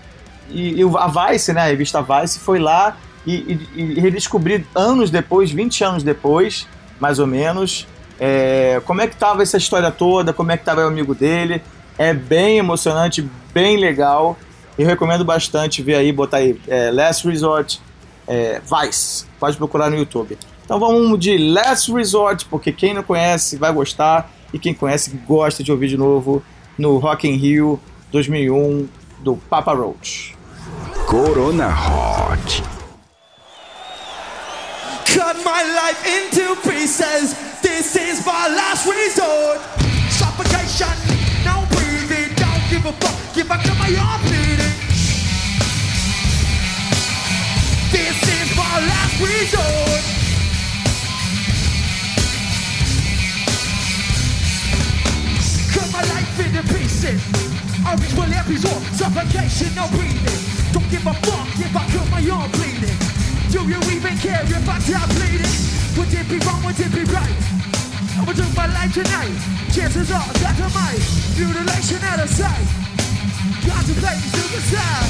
e, 0.51 0.81
a 0.97 1.31
Vice, 1.31 1.53
né, 1.53 1.63
a 1.63 1.67
revista 1.67 2.01
Vice, 2.03 2.39
foi 2.39 2.59
lá 2.59 2.97
e, 3.27 3.33
e, 3.75 3.83
e 3.83 4.01
redescobrir 4.01 4.65
anos 4.75 5.11
depois, 5.11 5.51
20 5.51 5.85
anos 5.85 6.03
depois, 6.03 6.67
mais 7.01 7.19
ou 7.19 7.27
menos, 7.27 7.87
é, 8.19 8.81
como 8.85 9.01
é 9.01 9.07
que 9.07 9.17
tava 9.17 9.43
essa 9.43 9.57
história 9.57 9.91
toda, 9.91 10.33
como 10.33 10.53
é 10.53 10.57
que 10.57 10.65
tava 10.65 10.83
o 10.83 10.87
amigo 10.87 11.15
dele. 11.15 11.61
É 11.99 12.13
bem 12.13 12.59
emocionante, 12.59 13.27
bem 13.53 13.79
legal. 13.79 14.37
Eu 14.79 14.87
recomendo 14.87 15.25
bastante 15.25 15.83
ver 15.83 15.95
aí, 15.95 16.13
botar 16.13 16.39
aí 16.39 16.61
é, 16.69 16.91
Last 16.91 17.27
Resort 17.27 17.81
é, 18.27 18.61
Vice. 18.61 19.27
Pode 19.39 19.57
procurar 19.57 19.91
no 19.91 19.97
YouTube. 19.97 20.39
Então 20.65 20.79
vamos 20.81 21.19
de 21.19 21.39
Last 21.39 21.93
Resort, 21.93 22.45
porque 22.47 22.73
quem 22.73 22.93
não 22.93 23.03
conhece 23.03 23.57
vai 23.57 23.73
gostar 23.73 24.31
e 24.53 24.59
quem 24.59 24.75
conhece 24.75 25.11
gosta 25.27 25.63
de 25.63 25.71
ouvir 25.71 25.89
de 25.89 25.97
novo 25.97 26.43
no 26.77 26.99
Rock 26.99 27.29
in 27.29 27.37
Rio 27.37 27.81
2001 28.11 28.89
do 29.21 29.37
Papa 29.37 29.73
Roach. 29.73 30.37
Corona 31.07 31.69
Hot. 31.69 32.76
Cut 35.17 35.43
my 35.47 35.63
life 35.63 36.05
into 36.05 36.55
pieces. 36.69 37.33
This 37.63 37.97
is 37.97 38.21
my 38.27 38.49
last 38.49 38.85
resort. 38.85 39.65
Suffocation, 40.13 40.93
no 41.43 41.65
breathing. 41.73 42.37
Don't 42.37 42.61
give 42.69 42.85
a 42.85 42.93
fuck. 43.01 43.35
Give 43.35 43.49
back 43.49 43.63
to 43.65 43.75
my 43.77 43.89
arm 43.97 44.21
bleeding. 44.21 44.77
This 47.97 48.19
is 48.29 48.57
my 48.61 48.77
last 48.93 49.17
resort. 49.25 50.05
Cut 55.73 55.89
my 55.97 56.05
life 56.13 56.41
into 56.45 56.63
pieces. 56.75 57.25
Unreachable 57.89 58.35
episode. 58.37 58.83
Suffocation, 58.93 59.75
no 59.77 59.89
breathing. 59.97 60.43
Don't 60.75 60.91
give 60.91 61.07
a 61.07 61.15
fuck 61.25 61.49
if 61.57 61.75
I 61.75 61.87
cut 61.89 62.11
my 62.11 62.31
arm 62.31 62.51
bleeding. 62.51 63.06
Do 63.57 63.63
you 63.63 63.81
even 63.97 64.19
care 64.19 64.43
if 64.45 64.69
I 64.69 64.77
die 64.85 65.07
bleeding? 65.17 65.57
Would 65.97 66.13
it 66.13 66.29
be 66.29 66.37
wrong? 66.45 66.63
Would 66.67 66.79
it 66.79 66.93
be 66.93 67.05
right? 67.09 67.37
I 68.21 68.25
would 68.27 68.37
do 68.37 68.45
my 68.55 68.67
life 68.67 68.93
tonight. 68.93 69.33
Chances 69.73 70.13
are 70.13 70.29
that 70.45 70.61
I 70.61 70.69
might. 70.77 71.01
Mutilation 71.41 72.05
out 72.05 72.21
of 72.21 72.29
sight. 72.29 72.69
Contemplating 73.65 74.29
suicide. 74.37 75.09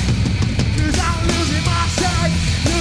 Cause 0.78 0.94
I'm 0.94 1.26
losing 1.26 1.64
my 1.66 1.86
sight. 1.98 2.75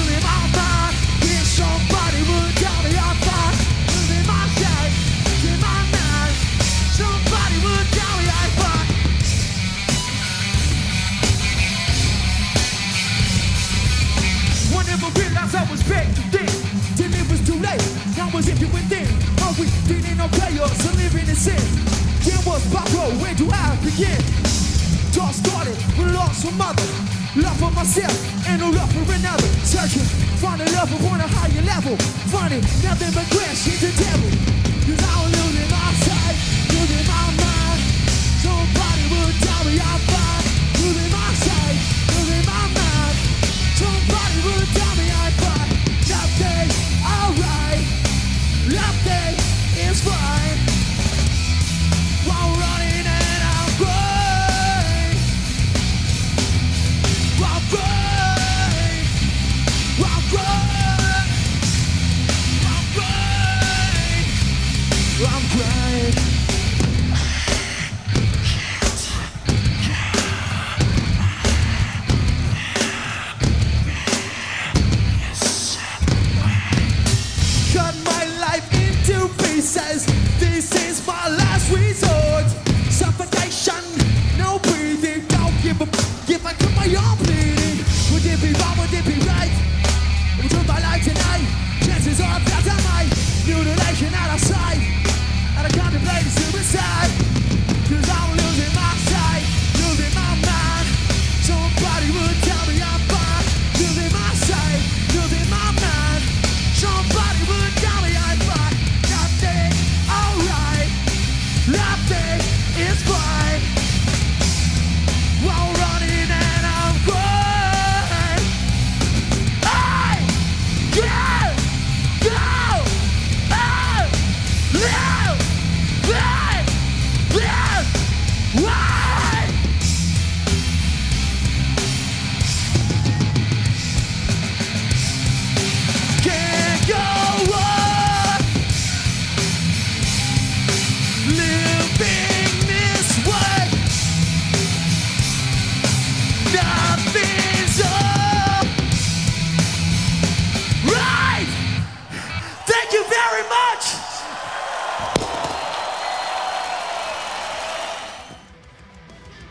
Never 15.06 15.20
realized 15.20 15.56
I 15.56 15.64
was 15.70 15.84
back 15.84 16.08
then. 16.32 16.50
Till 16.98 17.14
it 17.14 17.26
was 17.30 17.42
too 17.46 17.60
late. 17.60 17.84
Now 18.18 18.30
was 18.34 18.48
empty 18.50 18.66
within. 18.66 19.08
Are 19.44 19.54
we 19.60 19.68
on 20.20 20.30
chaos 20.32 20.86
and 20.88 20.98
living 20.98 21.28
in 21.28 21.36
sin? 21.36 21.62
Then 22.24 22.40
was 22.46 22.64
Pablo, 22.74 23.12
where 23.22 23.36
do 23.36 23.50
I 23.52 23.78
begin? 23.84 24.18
All 25.22 25.32
started 25.32 25.78
with 25.98 26.14
loss 26.14 26.44
for 26.44 26.52
mother. 26.54 26.84
Love 27.36 27.58
for 27.60 27.72
myself 27.72 28.16
and 28.48 28.62
no 28.62 28.70
love 28.70 28.92
for 28.92 29.06
another. 29.14 29.48
Searching, 29.64 30.04
finding 30.42 30.72
love 30.74 30.92
upon 30.92 31.20
a 31.22 31.28
higher 31.28 31.64
level. 31.64 31.96
Finding 32.32 32.62
nothing 32.84 33.12
but 33.14 33.28
crashing 33.32 33.80
the 33.80 33.92
devil. 33.96 34.32
Cause 34.86 35.02
I'm 35.02 35.32
losing 35.32 35.70
my 35.72 35.88
sight, 36.04 36.38
losing 36.74 37.06
my 37.08 37.26
mind. 37.42 37.80
Somebody 38.44 39.04
would 39.12 39.36
tell 39.44 39.64
me 39.66 39.80
I'm 39.80 40.15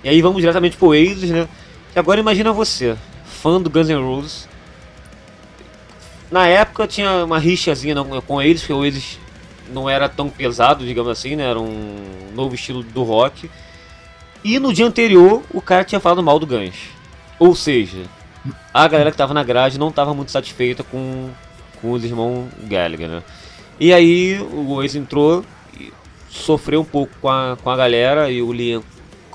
E 0.05 0.09
aí 0.11 0.21
vamos 0.21 0.43
diretamente 0.43 0.77
pro 0.77 0.89
Oasis, 0.89 1.31
né? 1.31 1.49
E 1.97 1.99
agora 1.99 2.21
imagina 2.21 2.53
você, 2.53 2.95
fã 3.25 3.59
do 3.59 3.71
Guns 3.71 3.89
N' 3.89 3.95
Roses. 3.95 4.47
Na 6.31 6.47
época 6.47 6.87
tinha 6.87 7.25
uma 7.25 7.39
rixazinha 7.39 7.97
com 8.27 8.43
eles, 8.43 8.61
porque 8.61 8.73
o 8.75 8.79
Oasis 8.79 9.19
não 9.73 9.89
era 9.89 10.07
tão 10.07 10.29
pesado, 10.29 10.85
digamos 10.85 11.11
assim, 11.11 11.37
né? 11.37 11.49
Era 11.49 11.59
um 11.59 11.97
novo 12.35 12.55
estilo 12.55 12.83
do 12.83 13.03
rock. 13.03 13.51
E 14.45 14.59
no 14.59 14.75
dia 14.75 14.87
anterior, 14.87 15.43
o 15.51 15.63
cara 15.63 15.85
tinha 15.85 16.01
falado 16.01 16.23
mal 16.23 16.39
do 16.39 16.47
Guns. 16.47 16.77
Ou 17.39 17.55
seja, 17.55 18.03
a 18.75 18.87
galera 18.87 19.11
que 19.11 19.17
tava 19.17 19.33
na 19.33 19.43
grade 19.43 19.79
não 19.79 19.91
tava 19.91 20.13
muito 20.13 20.31
satisfeita 20.31 20.85
com, 20.85 21.31
com 21.81 21.93
os 21.93 22.05
irmãos 22.05 22.49
Gallagher, 22.65 23.09
né? 23.09 23.23
E 23.81 23.91
aí 23.91 24.39
o 24.39 24.73
Oasis 24.73 24.97
entrou 24.97 25.43
e 25.81 25.91
sofreu 26.29 26.83
um 26.83 26.85
pouco 26.85 27.13
com 27.23 27.29
a, 27.31 27.57
com 27.63 27.71
a 27.71 27.77
galera 27.77 28.31
e 28.31 28.43
o 28.43 28.53
Liam, 28.53 28.83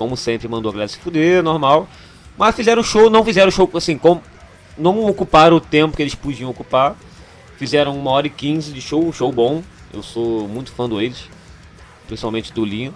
como 0.00 0.16
sempre, 0.16 0.48
mandou 0.48 0.70
a 0.70 0.72
galera 0.72 0.88
se 0.88 0.98
fuder, 0.98 1.42
normal. 1.42 1.86
Mas 2.38 2.56
fizeram 2.56 2.82
show, 2.82 3.10
não 3.10 3.22
fizeram 3.22 3.50
show 3.50 3.70
assim, 3.74 3.98
com, 3.98 4.18
não 4.78 5.04
ocuparam 5.04 5.58
o 5.58 5.60
tempo 5.60 5.94
que 5.94 6.02
eles 6.02 6.14
podiam 6.14 6.48
ocupar. 6.48 6.96
Fizeram 7.58 7.94
uma 7.94 8.10
hora 8.10 8.26
e 8.26 8.30
quinze 8.30 8.72
de 8.72 8.80
show, 8.80 9.12
show 9.12 9.30
bom. 9.30 9.62
Eu 9.92 10.02
sou 10.02 10.48
muito 10.48 10.72
fã 10.72 10.88
do 10.88 10.94
Oasis, 10.94 11.28
principalmente 12.06 12.50
do 12.50 12.64
Liam. 12.64 12.94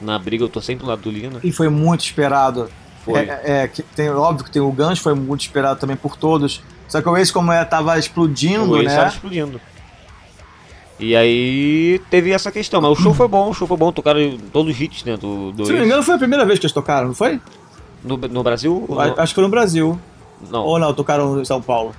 Na 0.00 0.20
briga 0.20 0.44
eu 0.44 0.48
tô 0.48 0.60
sempre 0.60 0.84
do 0.84 0.88
lado 0.88 1.02
do 1.02 1.10
Liam, 1.10 1.32
né? 1.32 1.40
E 1.42 1.50
foi 1.50 1.68
muito 1.68 2.04
esperado. 2.04 2.70
Foi. 3.04 3.22
É, 3.22 3.40
é, 3.44 3.68
que 3.68 3.82
tem, 3.82 4.08
óbvio 4.08 4.44
que 4.44 4.52
tem 4.52 4.62
o 4.62 4.70
Guns, 4.70 5.00
foi 5.00 5.14
muito 5.14 5.40
esperado 5.40 5.80
também 5.80 5.96
por 5.96 6.16
todos. 6.16 6.62
Só 6.86 7.02
que 7.02 7.08
o 7.08 7.16
Ace, 7.16 7.32
como 7.32 7.50
é, 7.50 7.64
tava 7.64 7.98
explodindo, 7.98 8.66
o 8.66 8.70
Oasis 8.74 8.86
né? 8.86 8.96
tava 8.96 9.08
explodindo. 9.08 9.60
E 11.00 11.16
aí 11.16 12.00
teve 12.10 12.30
essa 12.30 12.52
questão, 12.52 12.80
mas 12.80 12.90
o 12.90 12.94
show 13.02 13.14
foi 13.14 13.26
bom, 13.26 13.48
o 13.48 13.54
show 13.54 13.66
foi 13.66 13.76
bom, 13.76 13.90
tocaram 13.90 14.20
todos 14.52 14.74
os 14.74 14.80
hits, 14.80 15.02
né, 15.04 15.16
do, 15.16 15.50
do 15.52 15.64
Se 15.64 15.72
não 15.72 15.80
me 15.80 15.86
engano, 15.86 16.02
foi 16.02 16.14
a 16.14 16.18
primeira 16.18 16.44
vez 16.44 16.58
que 16.58 16.66
eles 16.66 16.72
tocaram, 16.74 17.08
não 17.08 17.14
foi? 17.14 17.40
No, 18.04 18.16
no 18.16 18.42
Brasil? 18.42 18.86
A- 18.98 19.06
no- 19.08 19.14
Acho 19.20 19.32
que 19.32 19.34
foi 19.34 19.44
no 19.44 19.50
Brasil. 19.50 19.98
não. 20.50 20.62
Ou 20.64 20.78
não, 20.78 20.92
tocaram 20.92 21.40
em 21.40 21.44
São 21.44 21.60
Paulo. 21.62 21.94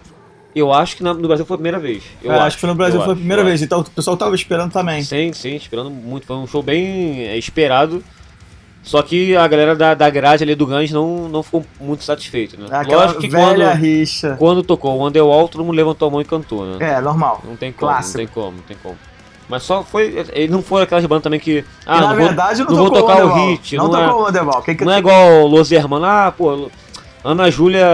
Eu 0.53 0.71
acho 0.73 0.97
que 0.97 1.03
no 1.03 1.15
Brasil 1.15 1.45
foi 1.45 1.55
a 1.55 1.57
primeira 1.57 1.79
vez. 1.79 2.03
Eu 2.21 2.31
É, 2.33 2.39
acho, 2.39 2.57
que 2.57 2.61
foi 2.61 2.69
no 2.69 2.75
Brasil, 2.75 2.99
foi 2.99 3.07
a 3.07 3.11
acho, 3.11 3.15
primeira 3.19 3.43
vez. 3.43 3.61
Então 3.61 3.79
o 3.79 3.83
pessoal 3.89 4.17
tava 4.17 4.35
esperando 4.35 4.71
também. 4.71 4.99
acho. 4.99 5.07
Sim, 5.07 5.31
sim, 5.31 5.55
esperando 5.55 5.89
muito. 5.89 6.27
Foi 6.27 6.35
um 6.35 6.45
show 6.45 6.61
bem 6.61 7.21
é, 7.21 7.37
esperado. 7.37 8.03
Só 8.83 9.01
que 9.03 9.35
a 9.35 9.47
galera 9.47 9.75
da, 9.75 9.93
da 9.93 10.09
grade 10.09 10.43
ali 10.43 10.55
do 10.55 10.65
Guns 10.65 10.91
não, 10.91 11.29
não 11.29 11.43
ficou 11.43 11.63
muito 11.79 12.03
satisfeita, 12.03 12.57
né? 12.57 12.65
Aquela 12.71 13.03
Lógico 13.03 13.21
que 13.21 13.29
velha 13.29 13.69
quando, 13.71 13.79
rixa. 13.79 14.35
quando 14.39 14.63
tocou 14.63 14.97
o 14.97 15.07
Underwall, 15.07 15.47
todo 15.47 15.63
mundo 15.63 15.75
levantou 15.75 16.07
a 16.07 16.11
mão 16.11 16.19
e 16.21 16.25
cantou, 16.25 16.65
né? 16.65 16.77
É, 16.79 16.99
normal. 16.99 17.41
Não 17.45 17.55
tem 17.55 17.71
como, 17.71 17.91
Clássico. 17.91 18.17
não 18.17 18.25
tem 18.25 18.33
como, 18.33 18.57
não 18.57 18.63
tem 18.63 18.77
como. 18.81 18.97
Mas 19.47 19.63
só 19.63 19.83
foi. 19.83 20.25
Eles 20.33 20.49
não 20.49 20.61
foram 20.63 20.83
aquelas 20.83 21.05
bandas 21.05 21.23
também 21.23 21.39
que. 21.39 21.63
Ah, 21.85 21.97
E, 21.97 22.01
não 22.01 22.07
na 22.07 22.15
vou, 22.15 22.25
verdade, 22.25 22.59
não, 22.63 22.69
não 22.69 22.75
vou 22.77 22.85
tocou 22.85 23.01
tocar 23.01 23.17
o 23.17 23.27
Wonderwall. 23.27 23.49
hit. 23.51 23.75
Não, 23.77 23.87
Não, 23.87 23.99
é, 23.99 24.05
tocou 24.05 24.21
o 24.21 24.25
Wonderwall. 24.25 24.61
Quem 24.63 24.75
que 24.75 24.85
não 24.85 24.93
é 24.93 24.97
igual 24.99 25.45
Los 25.47 25.71
Hermanos. 25.71 26.07
Ah, 26.07 26.33
pô, 26.35 26.69
Ana 27.23 27.51
Júlia, 27.51 27.85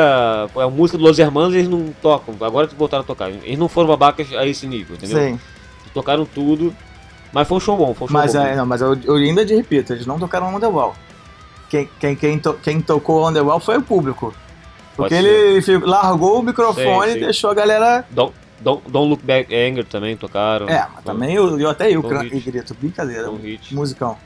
é 0.56 0.62
a 0.64 0.70
música 0.70 0.98
do 0.98 1.04
Los 1.04 1.20
Hermanos 1.20 1.54
eles 1.54 1.68
não 1.68 1.94
tocam. 2.02 2.34
Agora 2.40 2.68
que 2.68 2.76
voltaram 2.76 3.04
a 3.04 3.06
tocar. 3.08 3.30
Eles 3.30 3.58
não 3.60 3.68
foram 3.68 3.90
babacas 3.90 4.32
a 4.34 4.46
esse 4.48 4.66
nível, 4.68 4.96
entendeu? 4.96 5.18
Sim. 5.18 5.40
Tocaram 5.94 6.26
tudo. 6.26 6.74
Mas 7.34 7.48
foi 7.48 7.58
um 7.58 7.60
show 7.60 7.76
bom, 7.78 7.94
foi 7.94 8.06
um 8.06 8.10
show 8.10 8.20
Mas, 8.20 8.34
bom. 8.34 8.42
é, 8.42 8.56
não, 8.56 8.66
mas 8.66 8.82
eu, 8.82 8.98
eu 9.04 9.16
ainda 9.16 9.46
de 9.46 9.56
repito, 9.56 9.94
eles 9.94 10.06
não 10.06 10.18
tocaram 10.20 10.50
o 10.50 10.54
Wonderwall. 10.54 10.96
Quem, 11.70 11.90
quem, 12.00 12.16
quem, 12.16 12.40
to- 12.40 12.54
quem 12.64 12.80
tocou 12.82 13.18
o 13.20 13.26
Wonderwall 13.26 13.60
foi 13.60 13.78
o 13.78 13.82
público. 13.82 14.34
Porque 14.96 15.14
ele 15.14 15.62
largou 15.86 16.40
o 16.40 16.44
microfone 16.44 17.08
Sim, 17.08 17.12
sim. 17.14 17.18
e 17.18 17.26
deixou 17.26 17.52
a 17.52 17.54
galera. 17.54 18.06
Don't, 18.10 18.34
don't, 18.60 18.82
Don't 18.90 19.10
Look 19.10 19.24
Back 19.24 19.54
Anger 19.54 19.86
também 19.86 20.16
tocaram. 20.18 20.68
É, 20.68 20.88
mas 20.96 21.04
também 21.04 21.36
eu, 21.36 21.60
eu 21.60 21.70
até 21.70 21.92
eu 21.92 22.02
um 22.04 22.24
e 22.24 22.40
grito, 22.40 22.74
brincadeira. 22.74 23.30
Um 23.30 23.38
hit. 23.38 23.76
Musicão. 23.76 24.18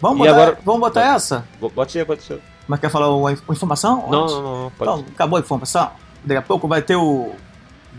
Vamos 0.00 0.18
E 0.18 0.28
botar, 0.30 0.42
agora- 0.42 0.58
vamos 0.64 0.80
botar 0.80 1.14
essa? 1.14 1.44
Pode 1.74 1.92
ser, 1.92 2.06
pode 2.06 2.22
ser. 2.22 2.40
Mas 2.68 2.78
quer 2.80 2.88
falar 2.90 3.14
uma, 3.14 3.32
inf- 3.32 3.42
uma 3.46 3.54
informação? 3.54 4.06
Não, 4.08 4.26
não, 4.26 4.42
não, 4.42 4.72
Então, 4.80 5.04
acabou 5.14 5.36
a 5.36 5.40
informação? 5.40 5.90
Daqui 6.24 6.38
a 6.38 6.42
pouco 6.42 6.68
vai 6.68 6.80
ter 6.80 6.96
o 6.96 7.32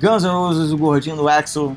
Guns 0.01 0.23
N' 0.23 0.29
Roses, 0.31 0.71
o 0.71 0.77
gordinho 0.77 1.15
do 1.17 1.27
Axel, 1.27 1.75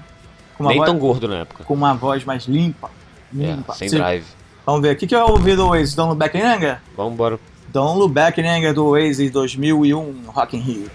com 0.63 0.69
uma, 0.69 0.69
Nem 0.71 0.79
voz, 0.79 0.91
tão 0.91 0.99
gordo 0.99 1.29
na 1.29 1.37
época. 1.41 1.65
com 1.65 1.75
uma 1.75 1.95
voz 1.95 2.25
mais 2.25 2.45
limpa. 2.45 2.91
É, 3.39 3.53
limpa. 3.53 3.75
sem 3.75 3.89
Sim. 3.89 3.97
drive. 3.97 4.25
Vamos 4.65 4.83
ver, 4.83 4.95
o 4.95 4.97
que, 4.97 5.07
que 5.07 5.15
eu 5.15 5.27
ouvi 5.27 5.57
do 5.57 5.67
Oasis? 5.67 5.95
Don't 5.95 6.11
Look 6.11 6.19
Back 6.19 6.39
in 6.39 6.43
Anger? 6.43 6.79
Vamos 6.97 7.15
embora. 7.15 7.39
Don't 7.73 7.99
Look 7.99 8.13
Back 8.13 8.41
in 8.41 8.47
Anger 8.47 8.73
do 8.73 8.87
Oasis 8.87 9.31
2001 9.31 10.13
no 10.25 10.31
Rock 10.31 10.57
in 10.57 10.61
Rio. 10.61 10.91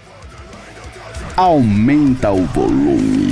Aumenta 1.36 2.30
o 2.32 2.44
volume. 2.46 3.27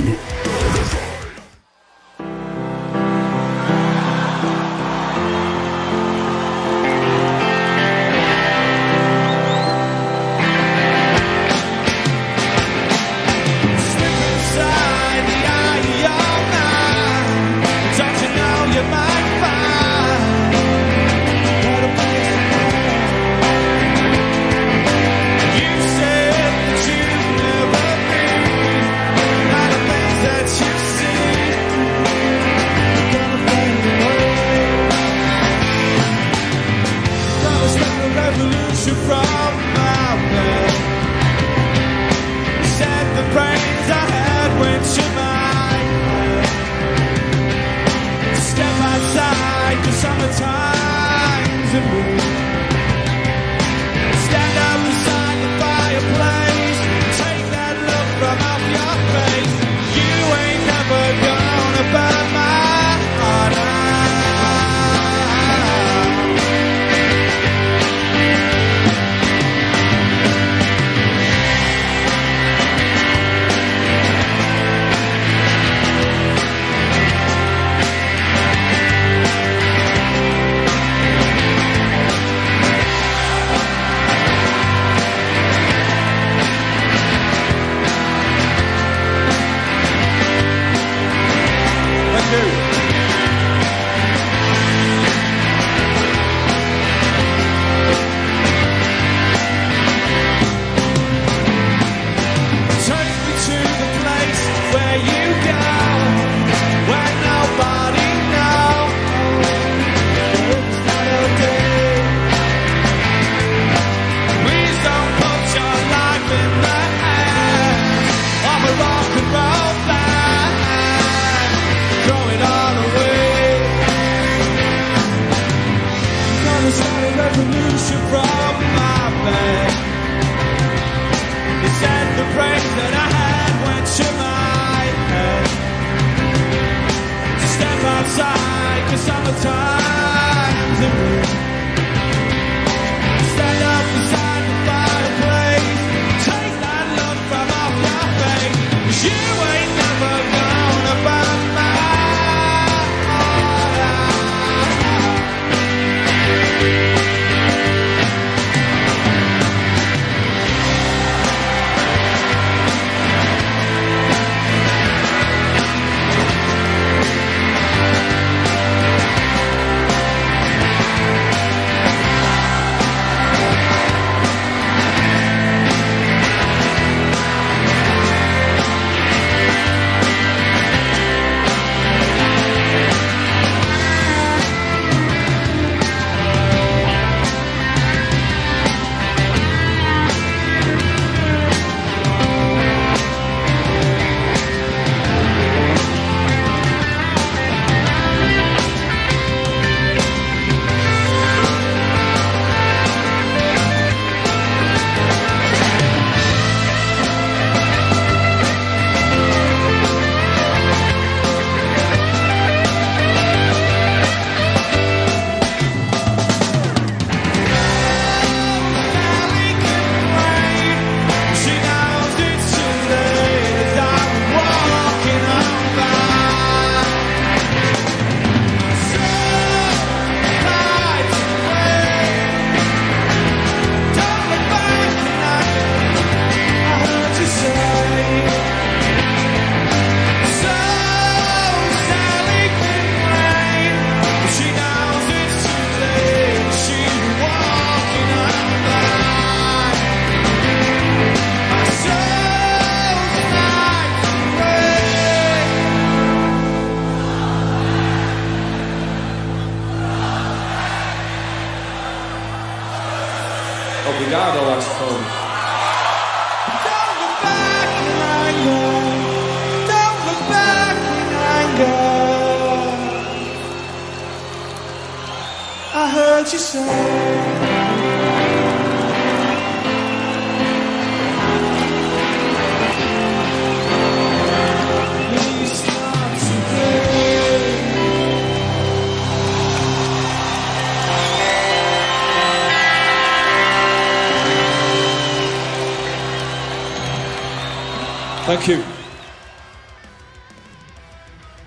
Thank 298.27 298.51
you. 298.51 298.61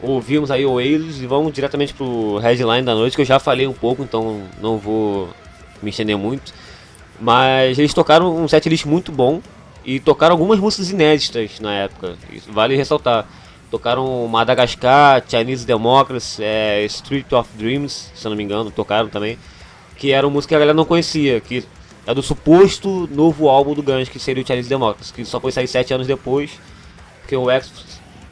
Ouvimos 0.01 0.51
aí 0.51 0.64
o 0.64 0.73
Oasis 0.73 1.21
e 1.21 1.27
vamos 1.27 1.53
diretamente 1.53 1.93
pro 1.93 2.38
headline 2.38 2.87
da 2.87 2.95
noite, 2.95 3.14
que 3.14 3.21
eu 3.21 3.27
já 3.27 3.38
falei 3.38 3.66
um 3.66 3.73
pouco, 3.75 4.03
então 4.03 4.45
não 4.62 4.79
vou 4.79 5.29
me 5.83 5.90
estender 5.90 6.16
muito. 6.16 6.55
Mas 7.21 7.79
eles 7.79 7.93
tocaram 7.93 8.35
um 8.35 8.49
setlist 8.49 8.87
muito 8.87 9.12
bom 9.12 9.43
e 9.85 10.01
tocaram 10.01 10.33
algumas 10.33 10.59
músicas 10.59 10.90
inéditas 10.90 11.61
na 11.61 11.75
época, 11.75 12.16
isso 12.33 12.51
vale 12.51 12.75
ressaltar. 12.75 13.27
Tocaram 13.71 14.27
Madagascar, 14.27 15.23
Chinese 15.29 15.66
Democracy, 15.66 16.43
é, 16.43 16.83
Street 16.87 17.31
of 17.31 17.51
Dreams, 17.59 18.11
se 18.14 18.27
eu 18.27 18.31
não 18.31 18.38
me 18.38 18.43
engano, 18.43 18.71
tocaram 18.71 19.11
também. 19.11 19.38
Que 19.99 20.12
era 20.12 20.27
uma 20.27 20.33
música 20.33 20.53
que 20.53 20.55
a 20.55 20.61
galera 20.61 20.75
não 20.75 20.87
conhecia, 20.87 21.43
que 21.43 21.62
é 22.11 22.14
do 22.14 22.23
suposto 22.23 23.09
novo 23.12 23.49
álbum 23.49 23.75
do 23.75 23.83
Guns, 23.83 24.09
que 24.09 24.18
seria 24.18 24.42
o 24.42 24.46
Chinese 24.46 24.68
Democracy, 24.68 25.12
que 25.12 25.25
só 25.25 25.40
foi 25.40 25.53
sair 25.53 25.68
sete 25.68 25.92
anos 25.94 26.07
depois, 26.07 26.51
porque 27.20 27.37
o 27.37 27.51
X... 27.51 27.70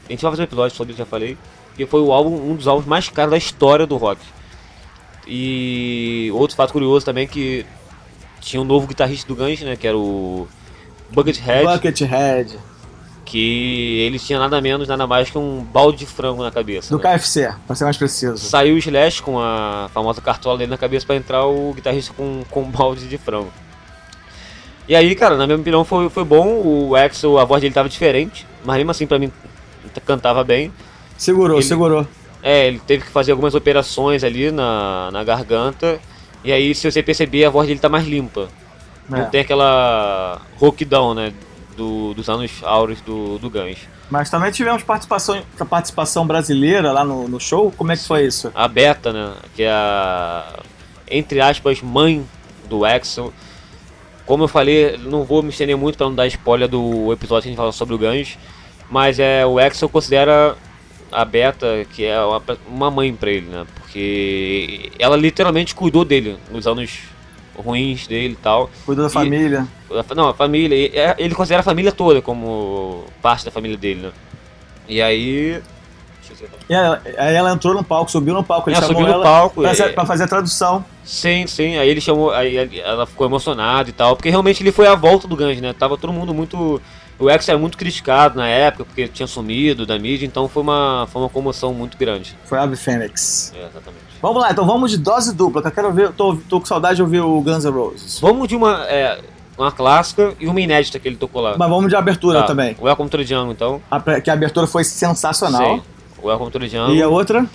A 0.07 0.11
gente 0.11 0.21
vai 0.21 0.31
fazer 0.31 0.41
um 0.41 0.45
episódio 0.45 0.75
sobre 0.75 0.91
isso, 0.91 0.99
já 0.99 1.05
falei. 1.05 1.37
Que 1.75 1.85
foi 1.85 2.01
o 2.01 2.11
álbum, 2.11 2.35
um 2.35 2.55
dos 2.55 2.67
álbuns 2.67 2.85
mais 2.85 3.07
caros 3.09 3.31
da 3.31 3.37
história 3.37 3.85
do 3.85 3.95
rock. 3.95 4.19
E 5.27 6.31
outro 6.33 6.55
fato 6.55 6.73
curioso 6.73 7.05
também 7.05 7.25
é 7.25 7.27
que 7.27 7.65
tinha 8.41 8.59
um 8.59 8.65
novo 8.65 8.87
guitarrista 8.87 9.27
do 9.27 9.35
Guns, 9.35 9.61
né, 9.61 9.75
que 9.75 9.87
era 9.87 9.97
o 9.97 10.47
Buckethead, 11.11 11.65
Buckethead. 11.65 12.57
que 13.23 13.99
ele 14.01 14.17
tinha 14.17 14.39
nada 14.39 14.59
menos, 14.59 14.87
nada 14.87 15.05
mais 15.05 15.29
que 15.29 15.37
um 15.37 15.63
balde 15.63 15.99
de 15.99 16.05
frango 16.07 16.43
na 16.43 16.51
cabeça. 16.51 16.95
Do 16.95 17.01
né? 17.01 17.17
KFC, 17.17 17.53
pra 17.67 17.75
ser 17.75 17.83
mais 17.83 17.97
preciso. 17.97 18.37
Saiu 18.37 18.75
o 18.75 18.77
Slash 18.77 19.21
com 19.21 19.39
a 19.39 19.89
famosa 19.93 20.19
cartola 20.19 20.57
dele 20.57 20.71
na 20.71 20.77
cabeça 20.77 21.05
pra 21.05 21.15
entrar 21.15 21.45
o 21.45 21.73
guitarrista 21.73 22.13
com, 22.13 22.43
com 22.49 22.63
um 22.63 22.71
balde 22.71 23.07
de 23.07 23.17
frango. 23.17 23.51
E 24.89 24.95
aí, 24.95 25.13
cara, 25.15 25.37
na 25.37 25.45
minha 25.45 25.57
opinião 25.59 25.85
foi, 25.85 26.09
foi 26.09 26.23
bom. 26.25 26.47
O 26.65 26.95
Axel, 26.95 27.37
a 27.37 27.45
voz 27.45 27.61
dele 27.61 27.73
tava 27.73 27.87
diferente, 27.87 28.45
mas 28.65 28.75
mesmo 28.77 28.89
assim 28.91 29.05
pra 29.07 29.19
mim 29.19 29.31
cantava 30.05 30.43
bem. 30.43 30.73
Segurou, 31.17 31.57
Ele- 31.57 31.63
segurou. 31.65 32.07
É, 32.41 32.67
ele 32.67 32.79
teve 32.79 33.03
que 33.05 33.11
fazer 33.11 33.31
algumas 33.31 33.53
operações 33.53 34.23
ali 34.23 34.49
na, 34.51 35.09
na 35.11 35.23
garganta. 35.23 35.99
E 36.43 36.51
aí, 36.51 36.73
se 36.73 36.89
você 36.89 37.03
perceber, 37.03 37.45
a 37.45 37.49
voz 37.49 37.67
dele 37.67 37.79
tá 37.79 37.87
mais 37.89 38.05
limpa. 38.07 38.47
Não 39.07 39.19
É. 39.19 39.25
tem 39.25 39.41
aquela 39.41 40.41
roquidão, 40.57 41.13
né? 41.13 41.33
Do, 41.75 42.13
dos 42.13 42.27
anos 42.27 42.51
áureos 42.63 42.99
do, 43.01 43.37
do 43.39 43.49
Guns. 43.49 43.77
Mas 44.09 44.29
também 44.29 44.51
tivemos 44.51 44.83
participação, 44.83 45.41
participação 45.69 46.25
brasileira 46.27 46.91
lá 46.91 47.05
no, 47.05 47.27
no 47.27 47.39
show. 47.39 47.71
Como 47.77 47.91
é 47.91 47.95
que 47.95 48.05
foi 48.05 48.25
isso? 48.25 48.51
A 48.55 48.67
Beta, 48.67 49.13
né? 49.13 49.33
Que 49.55 49.63
é 49.63 49.71
a, 49.71 50.59
entre 51.09 51.39
aspas, 51.39 51.81
mãe 51.81 52.25
do 52.67 52.83
Axel. 52.83 53.31
Como 54.29 54.43
eu 54.43 54.47
falei, 54.47 54.95
não 54.95 55.23
vou 55.23 55.41
me 55.41 55.49
estender 55.49 55.75
muito 55.75 55.97
para 55.97 56.05
não 56.05 56.13
dar 56.13 56.27
spoiler 56.27 56.67
do 56.67 57.11
episódio 57.11 57.41
que 57.41 57.47
a 57.47 57.51
gente 57.51 57.57
fala 57.57 57.71
sobre 57.71 57.95
o 57.95 57.97
Guns. 57.97 58.37
Mas 58.87 59.17
é, 59.17 59.43
o 59.43 59.57
Axel 59.57 59.89
considera 59.89 60.55
a 61.11 61.25
Beta 61.25 61.83
que 61.95 62.05
é 62.05 62.21
uma, 62.21 62.39
uma 62.67 62.91
mãe 62.91 63.11
pra 63.11 63.31
ele, 63.31 63.47
né? 63.47 63.65
Porque 63.73 64.91
ela 64.99 65.17
literalmente 65.17 65.73
cuidou 65.73 66.05
dele 66.05 66.37
nos 66.51 66.67
anos 66.67 66.99
ruins 67.57 68.05
dele 68.05 68.33
e 68.33 68.35
tal. 68.43 68.69
Cuidou 68.85 69.05
da 69.05 69.09
E- 69.09 69.13
família. 69.13 69.67
Não, 70.15 70.27
a 70.29 70.33
família. 70.35 70.75
é- 70.93 71.15
Ele 71.17 71.33
considera 71.33 71.61
a 71.61 71.63
família 71.63 71.91
toda 71.91 72.21
como 72.21 73.05
parte 73.23 73.45
da 73.45 73.49
família 73.49 73.77
dele, 73.77 74.01
né? 74.01 74.11
E 74.87 75.01
aí. 75.01 75.59
E 76.69 76.73
ela, 76.73 77.01
aí 77.17 77.35
ela 77.35 77.51
entrou 77.51 77.73
no 77.73 77.83
palco, 77.83 78.09
subiu 78.11 78.33
no 78.33 78.43
palco. 78.43 78.69
Ele 78.69 78.77
Ela 78.77 78.87
chamou 78.87 79.01
subiu 79.01 79.15
no 79.17 79.21
ela 79.21 79.31
palco, 79.31 79.61
pra, 79.61 79.71
é- 79.71 79.89
pra 79.89 80.05
fazer 80.05 80.23
a 80.23 80.27
tradução. 80.27 80.83
Sim, 81.03 81.47
sim. 81.47 81.77
Aí 81.77 81.89
ele 81.89 82.01
chamou. 82.01 82.31
Aí 82.31 82.79
ela 82.79 83.05
ficou 83.05 83.25
emocionada 83.27 83.89
e 83.89 83.93
tal. 83.93 84.15
Porque 84.15 84.29
realmente 84.29 84.61
ele 84.63 84.71
foi 84.71 84.87
a 84.87 84.95
volta 84.95 85.27
do 85.27 85.35
Guns, 85.35 85.59
né? 85.61 85.73
Tava 85.73 85.97
todo 85.97 86.13
mundo 86.13 86.33
muito 86.33 86.81
O 87.17 87.29
X 87.29 87.49
era 87.49 87.57
muito 87.57 87.77
criticado 87.77 88.37
na 88.37 88.47
época, 88.47 88.85
porque 88.85 89.07
tinha 89.07 89.27
sumido 89.27 89.85
da 89.85 89.99
mídia, 89.99 90.25
então 90.25 90.47
foi 90.47 90.63
uma, 90.63 91.05
foi 91.11 91.21
uma 91.21 91.29
comoção 91.29 91.73
muito 91.73 91.97
grande. 91.97 92.33
Foi 92.45 92.57
Ave 92.57 92.77
Fênix. 92.77 93.53
É, 93.55 93.59
exatamente. 93.59 94.03
Vamos 94.21 94.41
lá, 94.41 94.51
então 94.51 94.65
vamos 94.65 94.89
de 94.91 94.97
dose 94.97 95.33
dupla, 95.35 95.61
que 95.61 95.67
eu 95.67 95.71
quero 95.71 95.91
ver. 95.91 96.11
Tô, 96.13 96.37
tô 96.47 96.59
com 96.61 96.65
saudade 96.65 96.95
de 96.97 97.01
ouvir 97.01 97.19
o 97.19 97.41
Guns 97.41 97.65
N' 97.65 97.71
Roses. 97.71 98.19
Vamos 98.21 98.47
de 98.47 98.55
uma, 98.55 98.85
é, 98.85 99.19
uma 99.57 99.69
clássica 99.71 100.33
e 100.39 100.47
uma 100.47 100.61
inédita 100.61 100.97
que 100.97 101.07
ele 101.09 101.17
tocou 101.17 101.41
lá. 101.41 101.55
Mas 101.57 101.69
vamos 101.69 101.89
de 101.89 101.95
abertura 101.97 102.39
Tá, 102.41 102.47
também. 102.47 102.75
Welcome 102.81 103.09
to 103.09 103.17
the 103.17 103.23
Jungle, 103.25 103.51
então. 103.51 103.81
A, 103.91 103.99
que 104.21 104.29
a 104.29 104.33
abertura 104.33 104.65
foi 104.67 104.83
sensacional. 104.85 105.75
Sim. 105.77 105.81
Welcome 106.21 106.51
to 106.51 106.59
the 106.59 106.67
Jungle. 106.67 106.95
E 106.95 107.01
a 107.01 107.07
outra, 107.07 107.45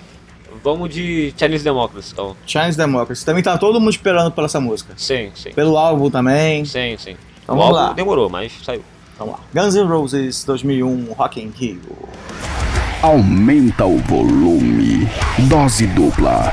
Vamos 0.62 0.88
de 0.88 1.34
Chinese 1.36 1.64
Democracy, 1.64 2.10
então. 2.12 2.36
Chinese 2.46 2.76
Democracy. 2.78 3.24
Também 3.24 3.42
tá 3.42 3.58
todo 3.58 3.78
mundo 3.80 3.90
esperando 3.90 4.30
por 4.30 4.44
essa 4.44 4.60
música. 4.60 4.94
Sim, 4.96 5.30
sim. 5.34 5.50
Pelo 5.52 5.76
álbum 5.76 6.10
também. 6.10 6.64
Sim, 6.64 6.96
sim. 6.98 7.16
Então 7.42 7.56
o 7.56 7.58
vamos 7.58 7.76
álbum 7.76 7.88
lá. 7.88 7.92
demorou, 7.92 8.30
mas 8.30 8.52
saiu. 8.64 8.82
Vamos 9.18 9.34
lá. 9.34 9.40
Guns 9.62 9.74
N' 9.74 9.86
Roses 9.86 10.44
2001 10.44 11.12
Rock 11.12 11.40
in 11.42 11.52
Rio. 11.54 11.80
Aumenta 13.02 13.84
o 13.84 13.98
volume. 13.98 15.06
Dose 15.48 15.86
dupla. 15.88 16.52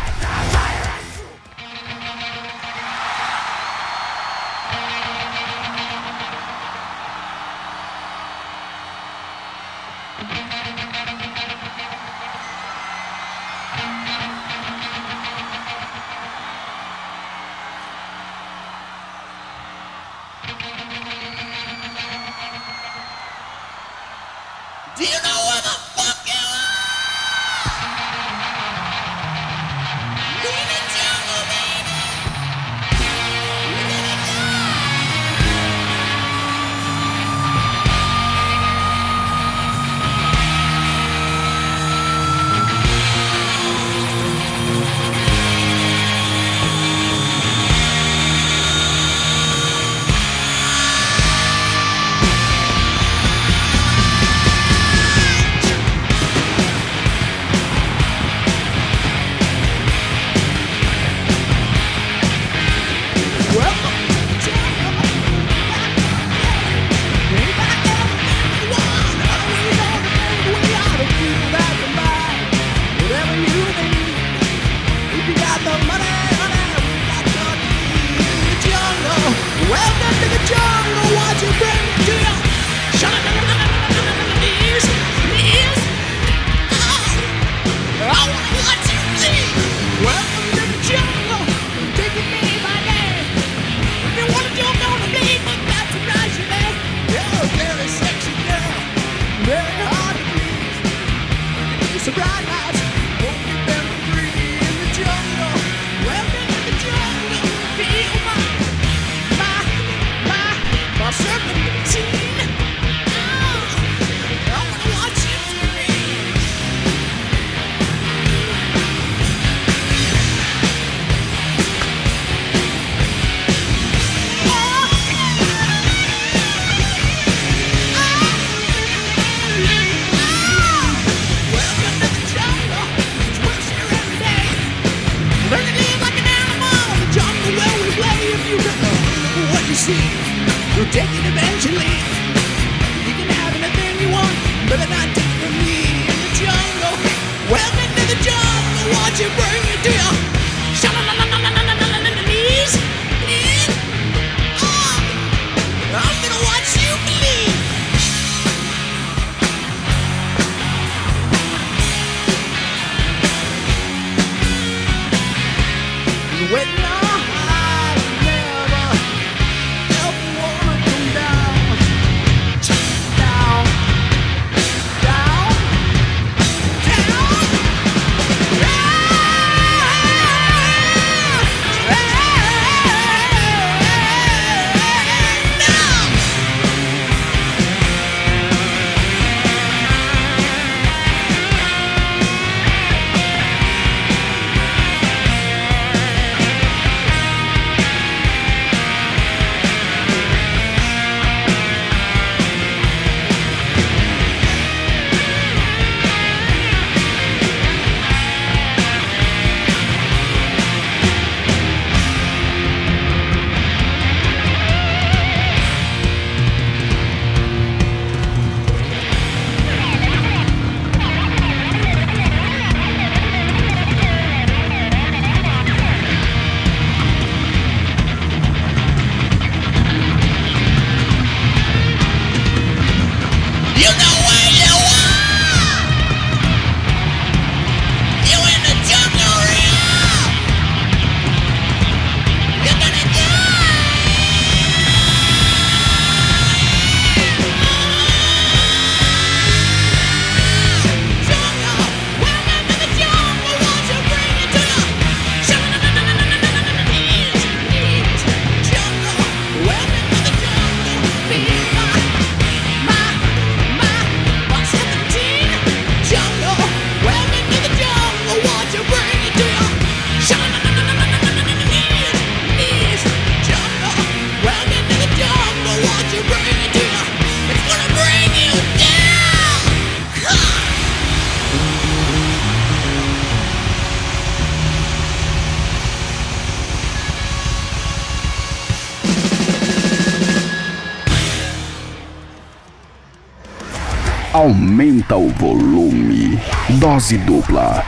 Aumenta 295.12 295.18
o 295.18 295.28
volume. 295.30 296.40
Dose 296.80 297.18
dupla. 297.18 297.81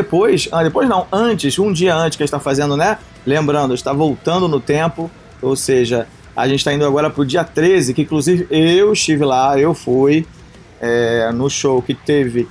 Depois, 0.00 0.48
ah, 0.50 0.62
depois 0.62 0.88
não, 0.88 1.06
antes, 1.12 1.58
um 1.58 1.72
dia 1.72 1.94
antes 1.94 2.16
que 2.16 2.22
a 2.22 2.26
gente 2.26 2.34
está 2.34 2.40
fazendo, 2.40 2.76
né? 2.76 2.96
Lembrando, 3.26 3.74
está 3.74 3.92
voltando 3.92 4.48
no 4.48 4.58
tempo, 4.58 5.10
ou 5.42 5.54
seja, 5.54 6.06
a 6.34 6.48
gente 6.48 6.60
está 6.60 6.72
indo 6.72 6.86
agora 6.86 7.10
pro 7.10 7.24
dia 7.24 7.44
13, 7.44 7.92
que 7.92 8.02
inclusive 8.02 8.46
eu 8.50 8.92
estive 8.94 9.24
lá, 9.24 9.58
eu 9.58 9.74
fui 9.74 10.26
é, 10.80 11.30
no 11.32 11.50
show 11.50 11.82
que 11.82 11.94
teve 11.94 12.48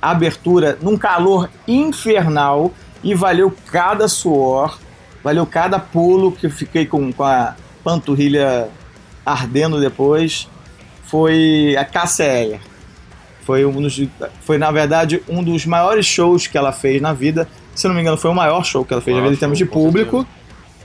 abertura 0.00 0.78
num 0.80 0.96
calor 0.96 1.50
infernal 1.66 2.72
e 3.04 3.14
valeu 3.14 3.54
cada 3.70 4.08
suor, 4.08 4.78
valeu 5.22 5.44
cada 5.44 5.78
pulo 5.78 6.32
que 6.32 6.46
eu 6.46 6.50
fiquei 6.50 6.86
com, 6.86 7.12
com 7.12 7.24
a 7.24 7.54
panturrilha 7.84 8.68
ardendo 9.26 9.78
depois. 9.78 10.48
Foi 11.04 11.76
a 11.78 11.84
Cassia 11.84 12.60
foi 13.48 13.64
um 13.64 13.80
dos, 13.80 13.98
foi 14.42 14.58
na 14.58 14.70
verdade 14.70 15.22
um 15.26 15.42
dos 15.42 15.64
maiores 15.64 16.04
shows 16.04 16.46
que 16.46 16.58
ela 16.58 16.70
fez 16.70 17.00
na 17.00 17.14
vida. 17.14 17.48
Se 17.74 17.88
não 17.88 17.94
me 17.94 18.02
engano, 18.02 18.18
foi 18.18 18.30
o 18.30 18.34
maior 18.34 18.62
show 18.62 18.84
que 18.84 18.92
ela 18.92 19.00
fez 19.00 19.16
na 19.16 19.22
vida 19.22 19.34
em 19.34 19.38
termos 19.38 19.56
de 19.56 19.64
público 19.64 20.26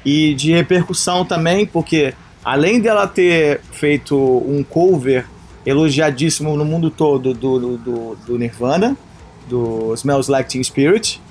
e 0.05 0.33
de 0.33 0.53
repercussão 0.53 1.25
também, 1.25 1.65
porque 1.65 2.13
além 2.41 2.79
dela 2.79 3.05
ter 3.05 3.59
feito 3.73 4.15
um 4.15 4.63
cover 4.63 5.25
elogiadíssimo 5.65 6.55
no 6.55 6.63
mundo 6.63 6.89
todo 6.89 7.33
do, 7.33 7.77
do, 7.77 8.17
do 8.25 8.37
Nirvana, 8.37 8.95
do 9.49 9.93
Smells 9.95 10.31
Like 10.31 10.49
Teen 10.49 10.63
Spirit, 10.63 11.21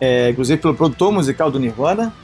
é, 0.00 0.30
inclusive 0.30 0.62
pelo 0.62 0.74
produtor 0.74 1.10
musical 1.10 1.50
do 1.50 1.58
Nirvana, 1.58 2.14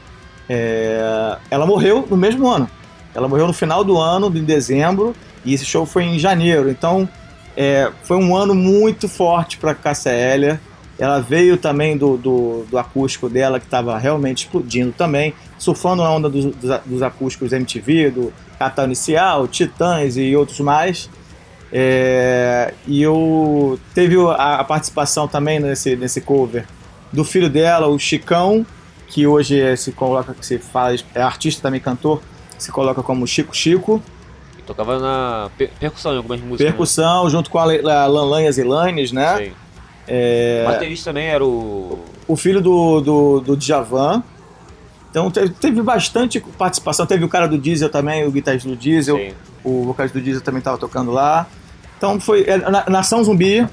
é, 0.48 1.36
ela 1.50 1.66
morreu 1.66 2.06
no 2.08 2.16
mesmo 2.16 2.48
ano. 2.48 2.70
Ela 3.12 3.26
morreu 3.26 3.48
no 3.48 3.52
final 3.52 3.82
do 3.82 3.98
ano, 3.98 4.28
em 4.28 4.44
dezembro, 4.44 5.16
e 5.44 5.52
esse 5.52 5.64
show 5.64 5.84
foi 5.84 6.04
em 6.04 6.16
janeiro. 6.16 6.70
Então, 6.70 7.08
é, 7.56 7.90
foi 8.02 8.16
um 8.16 8.36
ano 8.36 8.54
muito 8.54 9.08
forte 9.08 9.56
para 9.56 9.74
Cássia 9.74 10.10
Eller. 10.10 10.60
Ela 10.98 11.20
veio 11.20 11.56
também 11.56 11.96
do, 11.96 12.16
do, 12.16 12.64
do 12.70 12.78
acústico 12.78 13.28
dela, 13.28 13.60
que 13.60 13.66
estava 13.66 13.98
realmente 13.98 14.44
explodindo 14.44 14.92
também, 14.92 15.34
surfando 15.58 16.02
na 16.02 16.10
onda 16.10 16.28
dos, 16.28 16.46
dos, 16.46 16.80
dos 16.84 17.02
acústicos 17.02 17.52
MTV, 17.52 18.10
do 18.10 18.32
Catal 18.58 18.86
Inicial, 18.86 19.46
Titãs 19.46 20.16
e 20.16 20.34
outros 20.34 20.60
mais. 20.60 21.10
É, 21.72 22.72
e 22.86 23.02
eu 23.02 23.78
teve 23.94 24.16
a, 24.16 24.60
a 24.60 24.64
participação 24.64 25.26
também 25.26 25.58
nesse, 25.58 25.96
nesse 25.96 26.20
cover 26.20 26.64
do 27.12 27.24
filho 27.24 27.50
dela, 27.50 27.88
o 27.88 27.98
Chicão, 27.98 28.64
que 29.08 29.26
hoje 29.26 29.60
é- 29.60 29.76
se 29.76 29.92
coloca, 29.92 30.34
se 30.40 30.58
fala, 30.58 30.96
é 31.14 31.22
artista 31.22 31.62
também 31.62 31.80
cantor, 31.80 32.22
se 32.58 32.70
coloca 32.70 33.02
como 33.02 33.26
Chico 33.26 33.54
Chico. 33.54 34.02
Tocava 34.66 34.98
na 34.98 35.50
per- 35.56 35.70
percussão 35.78 36.12
em 36.12 36.16
algumas 36.16 36.40
músicas. 36.40 36.66
Percussão, 36.66 37.30
junto 37.30 37.48
com 37.50 37.58
a, 37.58 37.64
a 37.64 38.06
Lanlan 38.06 38.42
e 38.42 38.46
as 38.48 38.58
Ilanes, 38.58 39.12
né? 39.12 39.22
Né? 39.36 39.44
Sim. 39.46 39.52
É, 40.08 40.64
O 40.66 40.70
baterista 40.70 41.10
também 41.10 41.26
era 41.26 41.44
o. 41.44 41.98
o 42.28 42.36
filho 42.36 42.60
do, 42.60 43.00
do, 43.00 43.40
do 43.40 43.56
Djavan. 43.56 44.22
Então 45.10 45.30
teve, 45.30 45.48
teve 45.50 45.82
bastante 45.82 46.40
participação. 46.40 47.06
Teve 47.06 47.24
o 47.24 47.28
cara 47.28 47.46
do 47.48 47.56
Diesel 47.56 47.88
também, 47.88 48.26
o 48.26 48.30
guitarrista 48.30 48.68
do 48.68 48.76
Diesel. 48.76 49.16
Sim. 49.16 49.32
O 49.64 49.84
vocalista 49.84 50.18
do 50.18 50.22
Diesel 50.24 50.42
também 50.42 50.58
estava 50.58 50.76
tocando 50.78 51.10
lá. 51.10 51.46
Então 51.96 52.20
foi. 52.20 52.44
é, 52.46 52.58
na- 52.58 52.84
Nação 52.88 53.22
Zumbi. 53.24 53.66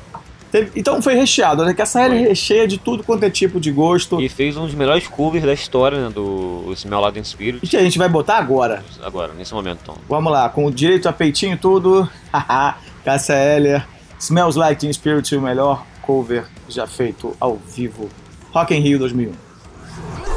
Teve- 0.54 0.72
então 0.76 1.02
foi 1.02 1.16
recheado, 1.16 1.66
né? 1.66 1.74
Que 1.74 1.82
essa 1.82 1.94
série 1.94 2.14
é 2.14 2.20
Foi. 2.20 2.28
recheia 2.30 2.68
de 2.68 2.78
tudo 2.78 3.04
quanto 3.04 3.24
é 3.24 3.30
tipo 3.32 3.60
de 3.60 3.72
gosto. 3.72 4.22
E 4.22 4.30
fez 4.30 4.56
um 4.56 4.66
dos 4.68 4.76
melhores 4.76 5.08
covers 5.08 5.44
da 5.44 5.52
história, 5.52 5.98
né? 6.00 6.10
Do 6.14 6.72
Smell 6.76 7.00
Like 7.00 7.16
Teen 7.16 7.24
Spirit. 7.24 7.60
E 7.66 7.68
que 7.68 7.76
a 7.76 7.82
gente 7.82 7.98
vai 7.98 8.08
botar 8.08 8.38
agora. 8.38 8.86
Agora, 9.02 9.34
nesse 9.34 9.52
momento, 9.52 9.80
então. 9.82 9.96
Vamos 10.08 10.32
lá, 10.32 10.48
com 10.50 10.66
o 10.68 10.72
direito 10.72 11.10
a 11.10 11.12
peitinho 11.12 11.56
e 11.56 11.58
tudo. 11.58 12.08
Haha, 12.32 12.78
Cássia 13.04 13.34
Eller. 13.34 13.84
Smells 14.20 14.56
Like 14.58 14.80
Teen 14.80 14.94
Spirit, 14.94 15.36
o 15.36 15.42
melhor 15.42 15.84
cover 16.04 16.46
já 16.70 16.86
feito 16.86 17.36
ao 17.40 17.56
vivo. 17.58 18.08
Rock 18.54 18.76
in 18.76 18.80
Rio 18.80 19.00
2001. 19.00 19.34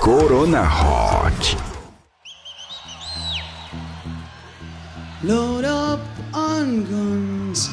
Corona 0.01 0.63
Hot. 0.63 1.59
Load 5.23 5.67
up 5.67 6.03
on 6.35 6.85
guns, 6.85 7.69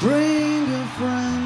bring 0.00 0.66
your 0.68 0.86
friends. 0.98 1.45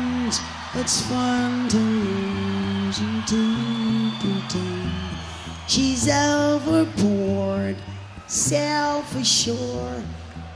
It's 0.73 1.01
fun 1.09 1.69
to 1.69 1.77
lose 1.77 3.01
and 3.01 3.27
to 3.27 4.11
pretend. 4.21 4.93
She's 5.67 6.09
overboard, 6.09 7.77
self 8.29 9.17
assured. 9.17 10.05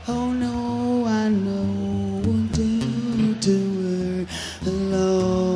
Oh 0.07 0.31
no, 0.31 1.03
I 1.05 1.27
know 1.27 2.21
what 2.23 2.53
to 2.53 2.79
do 2.79 3.35
to 3.35 3.55
her. 3.83 4.25
Hello, 4.63 5.54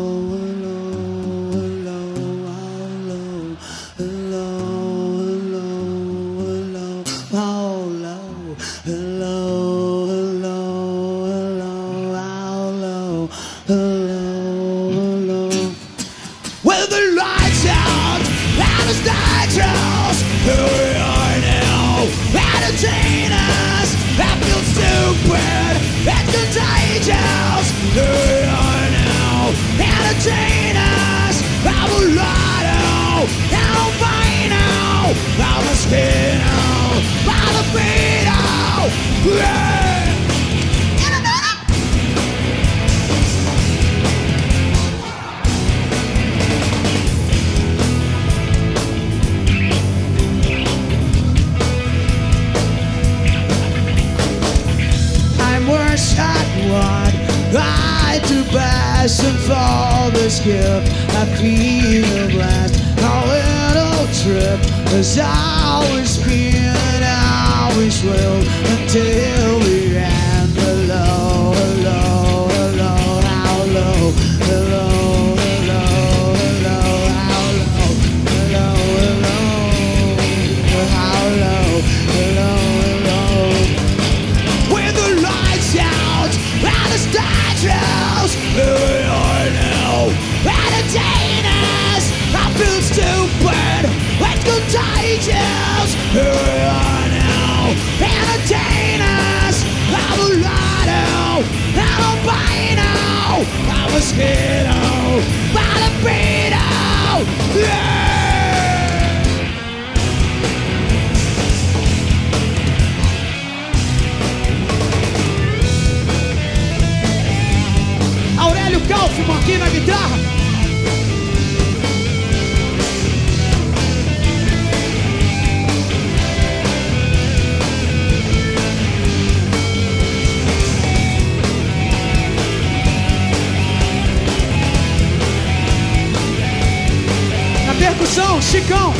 percussão, 137.89 138.41
Chicão. 138.41 138.93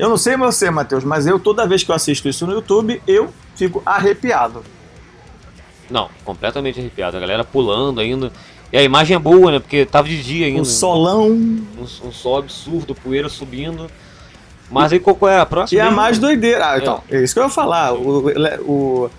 Eu 0.05 0.11
não 0.11 0.19
sei 0.19 0.37
você, 0.37 0.71
Matheus, 0.71 1.03
mas 1.03 1.27
eu 1.27 1.41
toda 1.41 1.67
vez 1.67 1.83
que 1.83 1.91
eu 1.91 1.95
assisto 1.95 2.29
isso 2.29 2.47
no 2.47 2.53
YouTube, 2.53 3.01
eu 3.07 3.31
fico 3.57 3.83
arrepiado. 3.87 4.63
Não, 5.89 6.11
completamente 6.27 6.79
arrepiado. 6.79 7.17
A 7.17 7.21
galera 7.21 7.43
pulando 7.43 8.03
ainda. 8.03 8.31
E 8.71 8.77
a 8.77 8.83
imagem 8.83 9.17
é 9.17 9.19
boa, 9.19 9.53
né? 9.53 9.59
Porque 9.61 9.87
tava 9.87 10.07
de 10.07 10.23
dia 10.23 10.45
ainda. 10.45 10.61
Um 10.61 10.65
solão. 10.67 11.31
Um, 11.31 11.65
um 12.05 12.13
sol 12.13 12.37
absurdo, 12.37 12.95
poeira 12.95 13.31
subindo. 13.31 13.91
Mas 14.71 14.93
aí 14.93 15.01
qual 15.01 15.17
é 15.27 15.41
a 15.41 15.47
próxima? 15.47 15.79
E 15.79 15.81
a 15.81 15.85
mesmo? 15.85 15.97
mais 15.97 16.19
doideira. 16.19 16.73
Ah, 16.73 16.79
então, 16.79 17.03
é 17.11 17.23
isso 17.23 17.33
que 17.33 17.41
eu 17.41 17.45
ia 17.45 17.49
falar. 17.49 17.95
O, 17.95 18.29
o, 18.61 19.11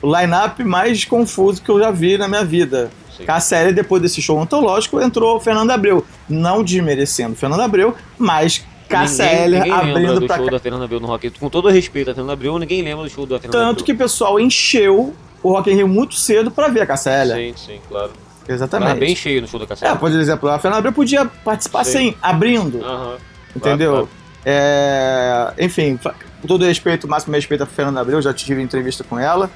o 0.00 0.16
line-up 0.16 0.62
mais 0.62 1.04
confuso 1.04 1.60
que 1.60 1.68
eu 1.68 1.80
já 1.80 1.90
vi 1.90 2.16
na 2.16 2.28
minha 2.28 2.44
vida. 2.44 2.88
Sim. 3.16 3.24
Cassélia, 3.24 3.72
depois 3.72 4.00
desse 4.00 4.22
show 4.22 4.40
antológico, 4.40 5.00
entrou 5.00 5.38
o 5.38 5.40
Fernando 5.40 5.72
Abreu. 5.72 6.06
Não 6.28 6.62
desmerecendo 6.62 7.32
o 7.32 7.36
Fernando 7.36 7.62
Abreu, 7.62 7.96
mas 8.16 8.64
Cassélia 8.90 9.60
ninguém, 9.60 9.72
ninguém 9.72 9.86
lembra 9.86 10.00
abrindo 10.02 10.20
do 10.20 10.26
pra 10.26 10.36
show 10.36 10.50
da 10.50 10.58
Fernanda 10.58 10.84
Abreu 10.84 11.00
no 11.00 11.06
Rock. 11.06 11.30
Com 11.30 11.48
todo 11.48 11.68
respeito 11.68 12.10
a 12.10 12.14
Fernanda 12.14 12.32
Abreu, 12.32 12.58
ninguém 12.58 12.82
lembra 12.82 13.04
do 13.04 13.10
show 13.10 13.24
da 13.26 13.38
Fernanda 13.38 13.64
Tanto 13.66 13.84
que 13.84 13.92
o 13.92 13.96
pessoal 13.96 14.38
encheu 14.40 15.14
o 15.42 15.52
Rock 15.52 15.70
in 15.70 15.74
Rio 15.74 15.88
muito 15.88 16.14
cedo 16.16 16.50
pra 16.50 16.68
ver 16.68 16.82
a 16.82 16.86
Cassélia. 16.86 17.34
Sim, 17.36 17.54
sim, 17.56 17.80
claro. 17.88 18.10
Exatamente. 18.48 18.88
Tava 18.88 19.00
bem 19.00 19.14
cheio 19.14 19.40
no 19.42 19.46
show 19.48 19.58
da 19.60 19.64
É, 19.64 19.68
Cassélia. 19.68 19.96
por 19.96 20.10
exemplo, 20.10 20.48
a 20.48 20.58
Fernanda 20.58 20.78
Abreu 20.78 20.92
podia 20.92 21.24
participar 21.24 21.84
Sim. 21.84 21.92
sem, 21.92 22.16
abrindo. 22.20 22.84
Aham. 22.84 23.16
Entendeu? 23.54 23.90
Claro, 23.92 24.08
É, 24.44 25.52
enfim, 25.58 25.98
com 26.40 26.46
todo 26.48 26.64
respeito, 26.64 27.06
o 27.06 27.10
máximo 27.10 27.34
respeito 27.34 27.62
a 27.62 27.66
Fernanda 27.66 28.00
Abreu, 28.00 28.20
já 28.20 28.32
tive 28.32 28.60
entrevista 28.62 29.04
com 29.04 29.18
ela. 29.18 29.50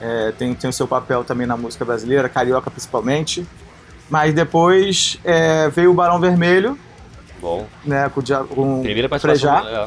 É, 0.00 0.32
tem, 0.36 0.52
tem 0.54 0.68
o 0.68 0.72
seu 0.72 0.86
papel 0.86 1.24
também 1.24 1.46
na 1.46 1.56
música 1.56 1.84
brasileira, 1.84 2.28
carioca 2.28 2.70
principalmente. 2.70 3.46
Mas 4.10 4.34
depois 4.34 5.18
é, 5.24 5.68
veio 5.70 5.90
o 5.90 5.94
Barão 5.94 6.20
Vermelho, 6.20 6.78
Bom. 7.44 7.66
né, 7.84 8.08
com, 8.08 8.20
o 8.20 8.22
Dia- 8.22 8.38
com 8.44 8.80
Primeira 8.82 9.06
participação. 9.08 9.58
É, 9.68 9.86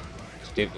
teve- 0.54 0.72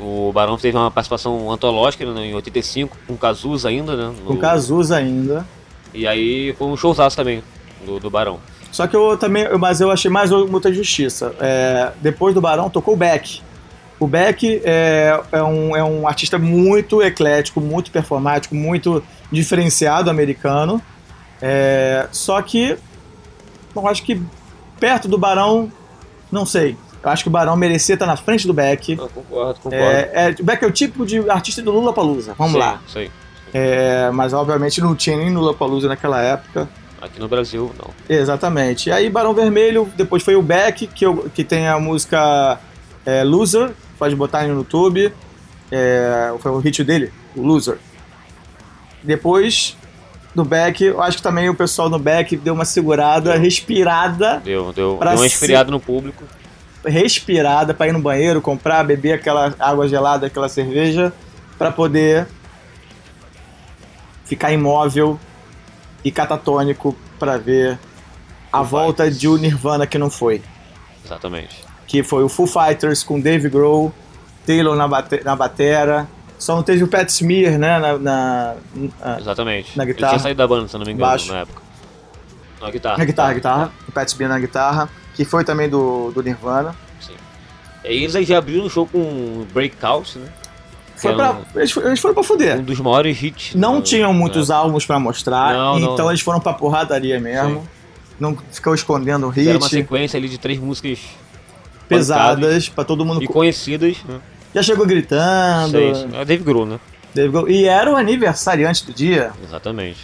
o 0.00 0.32
Barão 0.32 0.56
teve 0.56 0.76
uma 0.76 0.90
participação 0.90 1.50
antológica 1.50 2.06
né, 2.06 2.26
em 2.26 2.34
85, 2.34 2.96
com 3.06 3.16
Cazuza 3.18 3.68
ainda, 3.68 3.94
né? 3.94 4.14
Com 4.26 4.32
no- 4.34 4.40
Cazuza 4.40 4.96
ainda. 4.96 5.46
E 5.92 6.06
aí 6.06 6.54
foi 6.54 6.68
um 6.68 6.76
showzaço 6.76 7.14
também, 7.14 7.42
do, 7.84 8.00
do 8.00 8.08
Barão. 8.08 8.40
Só 8.70 8.86
que 8.86 8.96
eu 8.96 9.18
também, 9.18 9.46
mas 9.58 9.82
eu 9.82 9.90
achei 9.90 10.10
mais 10.10 10.30
muita 10.30 10.72
justiça. 10.72 11.34
É, 11.38 11.92
depois 12.00 12.34
do 12.34 12.40
Barão 12.40 12.70
tocou 12.70 12.94
o 12.94 12.96
Beck. 12.96 13.42
O 14.00 14.06
Beck 14.06 14.62
é, 14.64 15.20
é, 15.30 15.42
um, 15.42 15.76
é 15.76 15.84
um 15.84 16.08
artista 16.08 16.38
muito 16.38 17.02
eclético, 17.02 17.60
muito 17.60 17.90
performático, 17.90 18.54
muito 18.54 19.04
diferenciado 19.30 20.08
americano. 20.08 20.80
É, 21.42 22.06
só 22.10 22.40
que 22.40 22.78
eu 23.76 23.86
acho 23.86 24.02
que 24.02 24.20
perto 24.80 25.06
do 25.08 25.18
Barão, 25.18 25.70
não 26.32 26.44
sei. 26.46 26.76
Eu 27.02 27.10
acho 27.10 27.22
que 27.24 27.28
o 27.28 27.32
Barão 27.32 27.56
merecia 27.56 27.94
estar 27.94 28.06
na 28.06 28.16
frente 28.16 28.46
do 28.46 28.54
Beck. 28.54 28.90
Eu 28.92 29.08
concordo, 29.08 29.60
concordo. 29.60 29.76
É, 29.84 30.10
é, 30.14 30.36
o 30.40 30.44
Beck 30.44 30.62
é 30.62 30.66
o 30.66 30.70
tipo 30.72 31.04
de 31.04 31.28
artista 31.28 31.60
do 31.60 31.70
Lula 31.72 31.92
Palusa. 31.92 32.34
Vamos 32.38 32.52
Sim, 32.54 32.58
lá. 32.58 32.80
Sim. 32.86 33.10
É, 33.52 34.10
mas 34.12 34.32
obviamente 34.32 34.80
não 34.80 34.94
tinha 34.94 35.16
nem 35.16 35.32
Lula 35.34 35.52
Palusa 35.52 35.88
naquela 35.88 36.20
época. 36.22 36.68
Aqui 37.00 37.18
no 37.18 37.26
Brasil, 37.28 37.72
não. 37.78 37.90
Exatamente. 38.08 38.88
E 38.88 38.92
aí 38.92 39.10
Barão 39.10 39.34
Vermelho, 39.34 39.90
depois 39.96 40.22
foi 40.22 40.36
o 40.36 40.42
Beck, 40.42 40.86
que, 40.86 41.04
eu- 41.04 41.28
que 41.34 41.42
tem 41.42 41.66
a 41.66 41.78
música 41.78 42.60
é, 43.04 43.24
Loser, 43.24 43.72
pode 43.98 44.14
botar 44.14 44.38
aí 44.38 44.48
no 44.48 44.58
YouTube. 44.58 45.12
É, 45.70 46.32
foi 46.38 46.52
o 46.52 46.58
hit 46.58 46.84
dele, 46.84 47.12
o 47.34 47.42
Loser. 47.42 47.78
Depois 49.02 49.76
do 50.34 50.44
Beck, 50.44 50.82
eu 50.82 51.02
acho 51.02 51.18
que 51.18 51.22
também 51.22 51.48
o 51.48 51.54
pessoal 51.54 51.88
no 51.90 51.98
Beck 51.98 52.36
deu 52.36 52.54
uma 52.54 52.64
segurada, 52.64 53.36
respirada, 53.36 54.40
Deu, 54.44 54.72
deu, 54.72 54.96
deu 54.98 55.08
uma 55.08 55.16
se- 55.18 55.26
esfriada 55.26 55.70
no 55.70 55.78
público. 55.78 56.24
respirada 56.84 57.74
para 57.74 57.88
ir 57.88 57.92
no 57.92 58.00
banheiro, 58.00 58.40
comprar, 58.40 58.82
beber 58.84 59.12
aquela 59.12 59.54
água 59.58 59.86
gelada, 59.88 60.26
aquela 60.26 60.48
cerveja, 60.48 61.12
para 61.58 61.70
poder 61.70 62.26
ficar 64.24 64.52
imóvel 64.52 65.18
e 66.04 66.10
catatônico 66.10 66.96
para 67.18 67.36
ver 67.38 67.78
a 68.52 68.58
Foo 68.58 68.64
volta 68.66 69.04
Fighters. 69.04 69.20
de 69.20 69.28
um 69.28 69.36
Nirvana 69.36 69.86
que 69.86 69.98
não 69.98 70.10
foi. 70.10 70.42
Exatamente. 71.04 71.56
Que 71.86 72.02
foi 72.02 72.22
o 72.24 72.28
Foo 72.28 72.46
Fighters 72.46 73.02
com 73.02 73.20
Dave 73.20 73.48
Grohl, 73.48 73.92
Taylor 74.46 74.74
na, 74.76 74.88
bate 74.88 75.22
na 75.24 75.36
batera. 75.36 76.08
Só 76.42 76.56
não 76.56 76.62
teve 76.64 76.82
o 76.82 76.88
Pat 76.88 77.08
Smear, 77.08 77.56
né? 77.56 77.78
Na, 77.78 77.96
na, 77.98 78.54
na, 79.00 79.18
Exatamente. 79.20 79.76
Na 79.78 79.84
Ele 79.84 79.92
guitarra. 79.92 80.10
tinha 80.14 80.22
saído 80.24 80.38
da 80.38 80.48
banda, 80.48 80.66
se 80.66 80.74
não 80.76 80.84
me 80.84 80.90
engano, 80.90 81.08
Baixo. 81.08 81.32
na 81.32 81.38
época. 81.38 81.62
Na 82.60 82.70
guitarra. 82.70 82.98
na 82.98 83.04
guitarra, 83.04 83.32
guitarra. 83.34 83.72
O 83.88 83.92
Pat 83.92 84.08
Smear 84.08 84.28
na 84.32 84.40
guitarra. 84.40 84.88
Que 85.14 85.24
foi 85.24 85.44
também 85.44 85.68
do, 85.68 86.10
do 86.10 86.20
Nirvana. 86.20 86.74
Sim. 87.00 87.12
E 87.84 87.88
eles 88.02 88.16
aí 88.16 88.24
já 88.24 88.38
abriram 88.38 88.64
o 88.64 88.70
show 88.70 88.88
com 88.88 89.46
Breakout, 89.54 90.18
né? 90.18 90.26
Foi 90.96 91.12
é 91.12 91.14
pra, 91.14 91.30
um- 91.32 91.44
eles, 91.60 91.70
foram- 91.70 91.86
eles 91.88 92.00
foram 92.00 92.14
pra 92.14 92.24
fuder. 92.24 92.58
Um 92.58 92.64
dos 92.64 92.80
maiores 92.80 93.22
hits. 93.22 93.54
Não 93.54 93.76
do- 93.76 93.82
tinham 93.82 94.12
muitos 94.12 94.48
né? 94.48 94.54
álbuns 94.56 94.84
pra 94.84 94.98
mostrar, 94.98 95.54
Não, 95.54 95.78
então 95.78 95.96
não. 95.98 96.10
eles 96.10 96.22
foram 96.22 96.40
pra 96.40 96.52
porradaria 96.54 97.20
mesmo. 97.20 97.60
Sim. 97.60 97.68
Não 98.18 98.36
ficou 98.50 98.74
escondendo 98.74 99.28
o 99.28 99.32
Era 99.38 99.50
uma 99.58 99.66
hit, 99.66 99.68
sequência 99.68 100.16
ali 100.16 100.28
de 100.28 100.38
três 100.38 100.58
músicas 100.58 100.98
pesadas 101.88 102.68
pra 102.68 102.82
todo 102.84 103.04
mundo. 103.04 103.22
e 103.22 103.28
conhecidas. 103.28 103.96
Né? 104.08 104.18
Já 104.54 104.62
chegou 104.62 104.86
gritando. 104.86 105.78
Sim. 105.78 106.10
É 106.14 106.24
Dave 106.24 106.42
Grohl, 106.44 106.66
né? 106.66 106.80
Dave 107.14 107.28
Grohl. 107.30 107.48
E 107.48 107.64
era 107.64 107.90
o 107.90 107.96
aniversariante 107.96 108.84
do 108.86 108.92
dia. 108.92 109.30
Exatamente. 109.42 109.98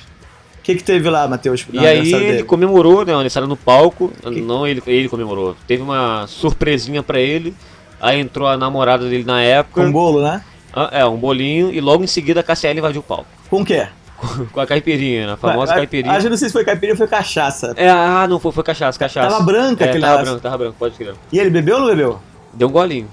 O 0.58 0.62
que, 0.62 0.74
que 0.76 0.84
teve 0.84 1.08
lá, 1.08 1.26
Matheus? 1.26 1.66
E 1.72 1.78
aí 1.86 1.98
ele 2.12 2.18
dele? 2.18 2.42
comemorou, 2.44 3.04
né? 3.04 3.12
O 3.12 3.16
aniversário 3.16 3.48
no 3.48 3.56
palco. 3.56 4.12
Não 4.24 4.66
ele, 4.66 4.82
ele 4.86 5.08
comemorou. 5.08 5.56
Teve 5.66 5.82
uma 5.82 6.26
surpresinha 6.26 7.02
pra 7.02 7.18
ele. 7.20 7.54
Aí 8.00 8.20
entrou 8.20 8.46
a 8.46 8.56
namorada 8.56 9.08
dele 9.08 9.24
na 9.24 9.40
época. 9.42 9.82
Com 9.82 9.90
bolo, 9.90 10.22
né? 10.22 10.42
Ah, 10.72 10.90
é, 10.92 11.04
um 11.06 11.16
bolinho. 11.16 11.72
E 11.72 11.80
logo 11.80 12.04
em 12.04 12.06
seguida 12.06 12.40
a 12.40 12.42
KCL 12.42 12.78
invadiu 12.78 13.00
o 13.00 13.04
palco. 13.04 13.26
Com 13.48 13.62
o 13.62 13.64
quê? 13.64 13.86
Com 14.52 14.60
a 14.60 14.66
caipirinha, 14.66 15.26
né? 15.28 15.32
A 15.32 15.36
famosa 15.36 15.72
A- 15.72 15.76
caipirinha. 15.76 16.12
Acho 16.12 16.24
que 16.24 16.28
não 16.30 16.36
sei 16.36 16.48
se 16.48 16.52
foi 16.52 16.64
caipirinha 16.64 16.92
ou 16.94 16.98
foi 16.98 17.06
cachaça. 17.08 17.72
É, 17.76 17.88
ah, 17.88 18.26
não, 18.28 18.38
foi, 18.38 18.52
foi 18.52 18.62
cachaça, 18.64 18.98
cachaça. 18.98 19.28
Tava 19.30 19.42
branca 19.44 19.84
é, 19.84 19.88
aquele 19.88 20.04
Tava 20.04 20.22
branco, 20.22 20.40
tava 20.40 20.58
branco, 20.58 20.76
pode 20.78 20.96
crer. 20.96 21.14
E 21.32 21.38
ele 21.38 21.50
bebeu 21.50 21.76
ou 21.76 21.80
não 21.82 21.88
bebeu? 21.88 22.20
Deu 22.52 22.68
um 22.68 22.72
golinho. 22.72 23.08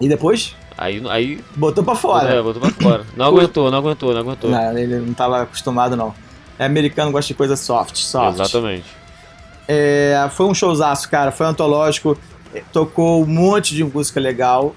E 0.00 0.08
depois? 0.08 0.54
Aí, 0.80 1.02
aí 1.10 1.44
Botou 1.54 1.84
pra 1.84 1.92
é, 1.92 1.96
fora. 1.96 2.42
botou 2.42 2.62
pra 2.62 2.70
fora. 2.70 3.04
Não 3.14 3.26
aguentou, 3.26 3.70
não 3.70 3.76
aguentou, 3.76 4.14
não 4.14 4.20
aguentou. 4.20 4.50
Não, 4.50 4.78
ele 4.78 4.98
não 4.98 5.12
tava 5.12 5.42
acostumado, 5.42 5.94
não. 5.94 6.14
É 6.58 6.64
americano, 6.64 7.12
gosta 7.12 7.28
de 7.28 7.34
coisa 7.34 7.54
soft, 7.54 7.98
soft. 7.98 8.40
Exatamente. 8.40 8.86
É, 9.68 10.26
foi 10.32 10.46
um 10.46 10.54
showzaço, 10.54 11.10
cara. 11.10 11.30
Foi 11.30 11.46
antológico. 11.46 12.16
É, 12.54 12.62
Tocou 12.72 13.22
um 13.22 13.26
monte 13.26 13.74
de 13.74 13.84
música 13.84 14.18
legal. 14.18 14.74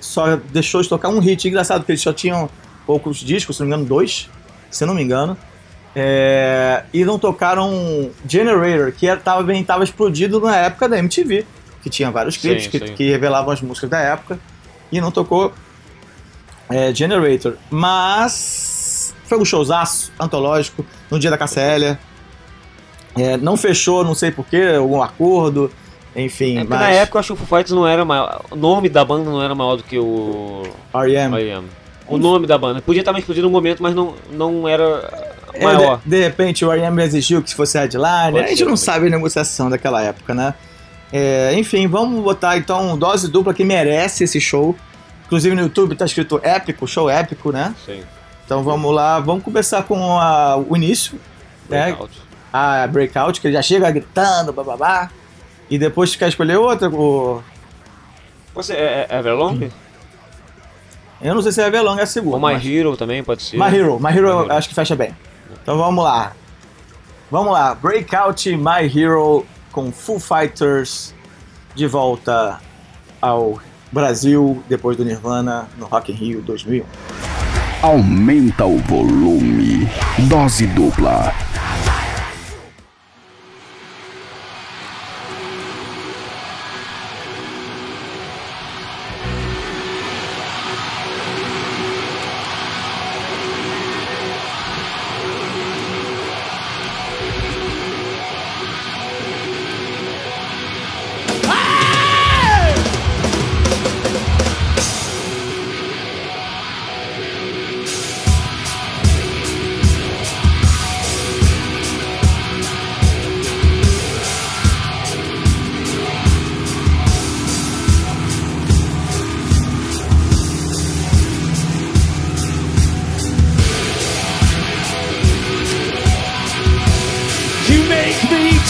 Só 0.00 0.36
deixou 0.36 0.80
de 0.80 0.88
tocar 0.88 1.10
um 1.10 1.18
hit. 1.18 1.46
Engraçado 1.46 1.84
que 1.84 1.92
eles 1.92 2.00
só 2.00 2.12
tinham 2.12 2.48
poucos 2.86 3.18
discos, 3.18 3.56
se 3.56 3.62
não 3.62 3.68
me 3.68 3.74
engano, 3.74 3.86
dois. 3.86 4.30
Se 4.70 4.86
não 4.86 4.94
me 4.94 5.02
engano. 5.02 5.36
É, 5.94 6.84
e 6.92 7.04
não 7.04 7.18
tocaram 7.18 8.10
Generator, 8.26 8.92
que 8.92 9.06
era, 9.06 9.20
tava, 9.20 9.42
bem, 9.42 9.62
tava 9.62 9.84
explodido 9.84 10.40
na 10.40 10.56
época 10.56 10.88
da 10.88 10.98
MTV. 10.98 11.44
Que 11.82 11.90
tinha 11.90 12.10
vários 12.10 12.36
Sim, 12.36 12.40
clipes 12.40 12.66
que, 12.66 12.78
sim. 12.78 12.94
que 12.94 13.10
revelavam 13.10 13.52
as 13.52 13.60
músicas 13.60 13.90
da 13.90 14.00
época. 14.00 14.38
E 14.92 15.00
não 15.00 15.10
tocou 15.10 15.52
é, 16.70 16.94
Generator. 16.94 17.54
Mas 17.70 19.14
foi 19.24 19.38
um 19.38 19.44
showzaço 19.44 20.12
antológico 20.18 20.84
no 21.10 21.18
dia 21.18 21.30
da 21.30 21.38
Cassélia. 21.38 21.98
É, 23.16 23.36
não 23.36 23.56
fechou, 23.56 24.02
não 24.04 24.14
sei 24.14 24.30
porquê, 24.30 24.74
algum 24.78 25.00
acordo, 25.02 25.70
enfim. 26.16 26.58
É, 26.58 26.64
mas 26.64 26.80
na 26.80 26.90
época 26.90 27.16
eu 27.16 27.20
acho 27.20 27.26
que 27.28 27.42
o 27.42 27.46
Foo 27.46 27.58
Fighters 27.58 27.70
não 27.76 27.86
era 27.86 28.04
maior. 28.04 28.42
O 28.50 28.56
nome 28.56 28.88
da 28.88 29.04
banda 29.04 29.30
não 29.30 29.40
era 29.42 29.54
maior 29.54 29.76
do 29.76 29.82
que 29.84 29.98
o 29.98 30.64
R.E.M. 30.92 31.36
I.M. 31.40 31.66
O 32.08 32.18
nome 32.18 32.46
da 32.46 32.58
banda. 32.58 32.82
Podia 32.82 33.00
estar 33.02 33.12
mais 33.12 33.22
explodindo 33.22 33.46
no 33.46 33.52
momento, 33.52 33.82
mas 33.82 33.94
não, 33.94 34.14
não 34.32 34.66
era 34.68 34.84
É, 35.54 35.64
maior. 35.64 36.00
de, 36.04 36.10
de 36.10 36.22
repente 36.22 36.64
o 36.64 36.72
R.E.M. 36.72 37.02
exigiu 37.02 37.40
que 37.40 37.54
fosse 37.54 37.78
headline, 37.78 38.32
Pode 38.32 38.38
a 38.44 38.46
gente 38.48 38.58
ser 38.58 38.64
não 38.64 38.72
também. 38.72 38.76
sabe 38.84 39.06
a 39.06 39.10
negociação 39.10 39.70
daquela 39.70 40.02
época, 40.02 40.34
né? 40.34 40.54
É, 41.16 41.54
enfim, 41.54 41.86
vamos 41.86 42.20
botar 42.24 42.56
então 42.56 42.98
dose 42.98 43.28
dupla 43.30 43.54
que 43.54 43.62
merece 43.62 44.24
esse 44.24 44.40
show. 44.40 44.74
Inclusive 45.26 45.54
no 45.54 45.62
YouTube 45.62 45.94
tá 45.94 46.04
escrito 46.04 46.40
épico, 46.42 46.88
show 46.88 47.08
épico, 47.08 47.52
né? 47.52 47.72
Sim. 47.86 48.02
Então 48.44 48.64
vamos 48.64 48.92
lá, 48.92 49.20
vamos 49.20 49.44
começar 49.44 49.84
com 49.84 50.18
a- 50.18 50.56
o 50.56 50.76
início, 50.76 51.18
né? 51.68 51.84
Breakout. 51.84 52.20
a 52.52 52.86
Breakout, 52.88 53.40
que 53.40 53.46
ele 53.46 53.54
já 53.54 53.62
chega 53.62 53.88
gritando, 53.92 54.52
bababá. 54.52 55.08
E 55.70 55.78
depois 55.78 56.10
tu 56.10 56.18
quer 56.18 56.28
escolher 56.28 56.56
outra, 56.56 56.90
o... 56.90 57.40
Você 58.54 58.72
é, 58.74 59.06
é 59.08 59.18
Everlong? 59.18 59.70
eu 61.22 61.34
não 61.34 61.42
sei 61.42 61.52
se 61.52 61.62
é 61.62 61.64
a 61.66 61.70
Velong 61.70 61.98
é 61.98 62.02
a 62.02 62.06
segunda. 62.06 62.36
Ou 62.36 62.40
My 62.46 62.54
mas- 62.54 62.66
Hero 62.66 62.96
também 62.96 63.22
pode 63.24 63.42
ser. 63.42 63.56
My 63.56 63.74
Hero, 63.74 63.98
My 64.00 64.10
Hero, 64.10 64.36
My 64.38 64.42
Hero. 64.44 64.52
acho 64.52 64.68
que 64.68 64.74
fecha 64.74 64.94
bem. 64.96 65.16
Então 65.62 65.78
vamos 65.78 66.04
lá. 66.04 66.32
Vamos 67.30 67.52
lá, 67.52 67.74
Breakout 67.74 68.54
My 68.56 68.82
Hero 68.94 69.46
com 69.74 69.90
Foo 69.90 70.20
Fighters 70.20 71.12
de 71.74 71.86
volta 71.88 72.60
ao 73.20 73.60
Brasil 73.90 74.62
depois 74.68 74.96
do 74.96 75.04
Nirvana 75.04 75.68
no 75.76 75.86
Rock 75.86 76.12
in 76.12 76.14
Rio 76.14 76.40
2001. 76.42 76.86
Aumenta 77.82 78.64
o 78.64 78.78
volume. 78.78 79.88
Dose 80.28 80.66
dupla. 80.68 81.34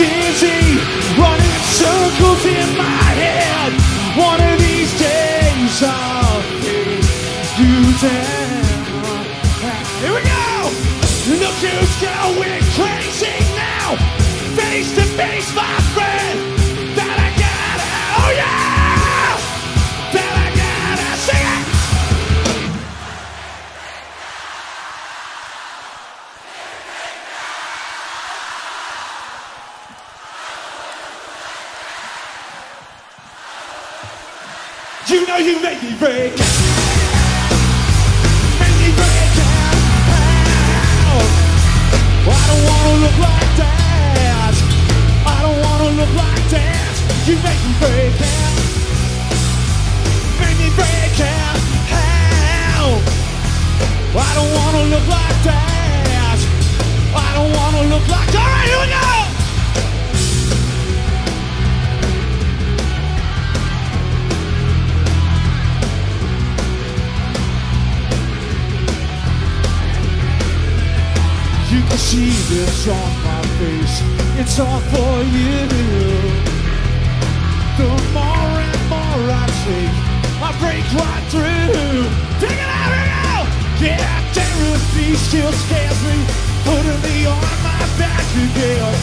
dizzy, 0.04 0.62
running 1.16 1.58
circles 1.80 2.44
in 2.44 2.68
my 2.76 3.04
head. 3.22 3.72
One 4.28 4.40
of 4.50 4.58
these 4.58 4.92
days 4.98 5.74
I'll 5.82 6.42
take 6.60 7.08
you 7.60 7.76
down. 8.04 9.24
Here 10.00 10.14
we 10.16 10.22
go! 10.22 10.44
The 11.28 11.50
dude's 11.62 11.96
going 12.04 12.62
crazy 12.76 13.38
now, 13.56 13.96
face 14.58 14.94
to 14.96 15.04
face, 15.16 15.54
my 15.54 15.74
friend. 15.94 16.13
break. 36.04 36.36
Make 38.60 38.76
me 38.82 38.90
break 38.92 39.34
out. 39.40 39.76
I 42.28 42.42
don't 42.50 42.64
wanna 42.68 42.94
look 43.04 43.18
like 43.28 43.52
that. 43.62 44.54
I 45.24 45.38
don't 45.44 45.58
wanna 45.64 45.90
look 46.00 46.12
like 46.24 46.44
that. 46.56 46.92
You 47.26 47.34
make 47.46 47.60
me 47.64 47.72
break 47.80 48.16
out. 48.20 48.56
Make 50.40 50.58
me 50.60 50.68
break 50.76 51.20
out. 51.24 51.60
I 54.16 54.30
don't 54.38 54.52
wanna 54.58 54.82
look 54.92 55.06
like 55.08 55.38
that. 55.48 56.38
I 57.16 57.28
don't 57.36 57.52
wanna 57.58 57.82
look 57.92 58.06
like 58.08 58.34
Alright, 58.34 58.68
here 58.68 58.80
we 58.80 58.88
go! 58.92 59.33
I 71.94 71.96
see 71.96 72.30
this 72.50 72.88
on 72.88 73.10
my 73.22 73.40
face. 73.62 74.02
It's 74.40 74.58
all 74.58 74.80
for 74.90 75.14
you. 75.30 75.62
The 77.78 77.86
more 78.10 78.54
and 78.66 78.82
more 78.90 79.30
I 79.30 79.46
take, 79.62 79.94
I 80.42 80.50
break 80.58 80.82
right 80.90 81.24
through. 81.30 82.10
Take 82.42 82.58
it 82.58 82.66
out, 82.66 83.46
take 83.78 83.94
it 83.94 84.02
out. 84.02 84.02
Yeah, 84.02 84.10
therapy 84.34 85.14
still 85.14 85.52
scares 85.52 86.00
me, 86.02 86.18
putting 86.66 87.00
me 87.06 87.26
on 87.30 87.40
my 87.62 87.86
back 87.94 88.26
again. 88.42 88.94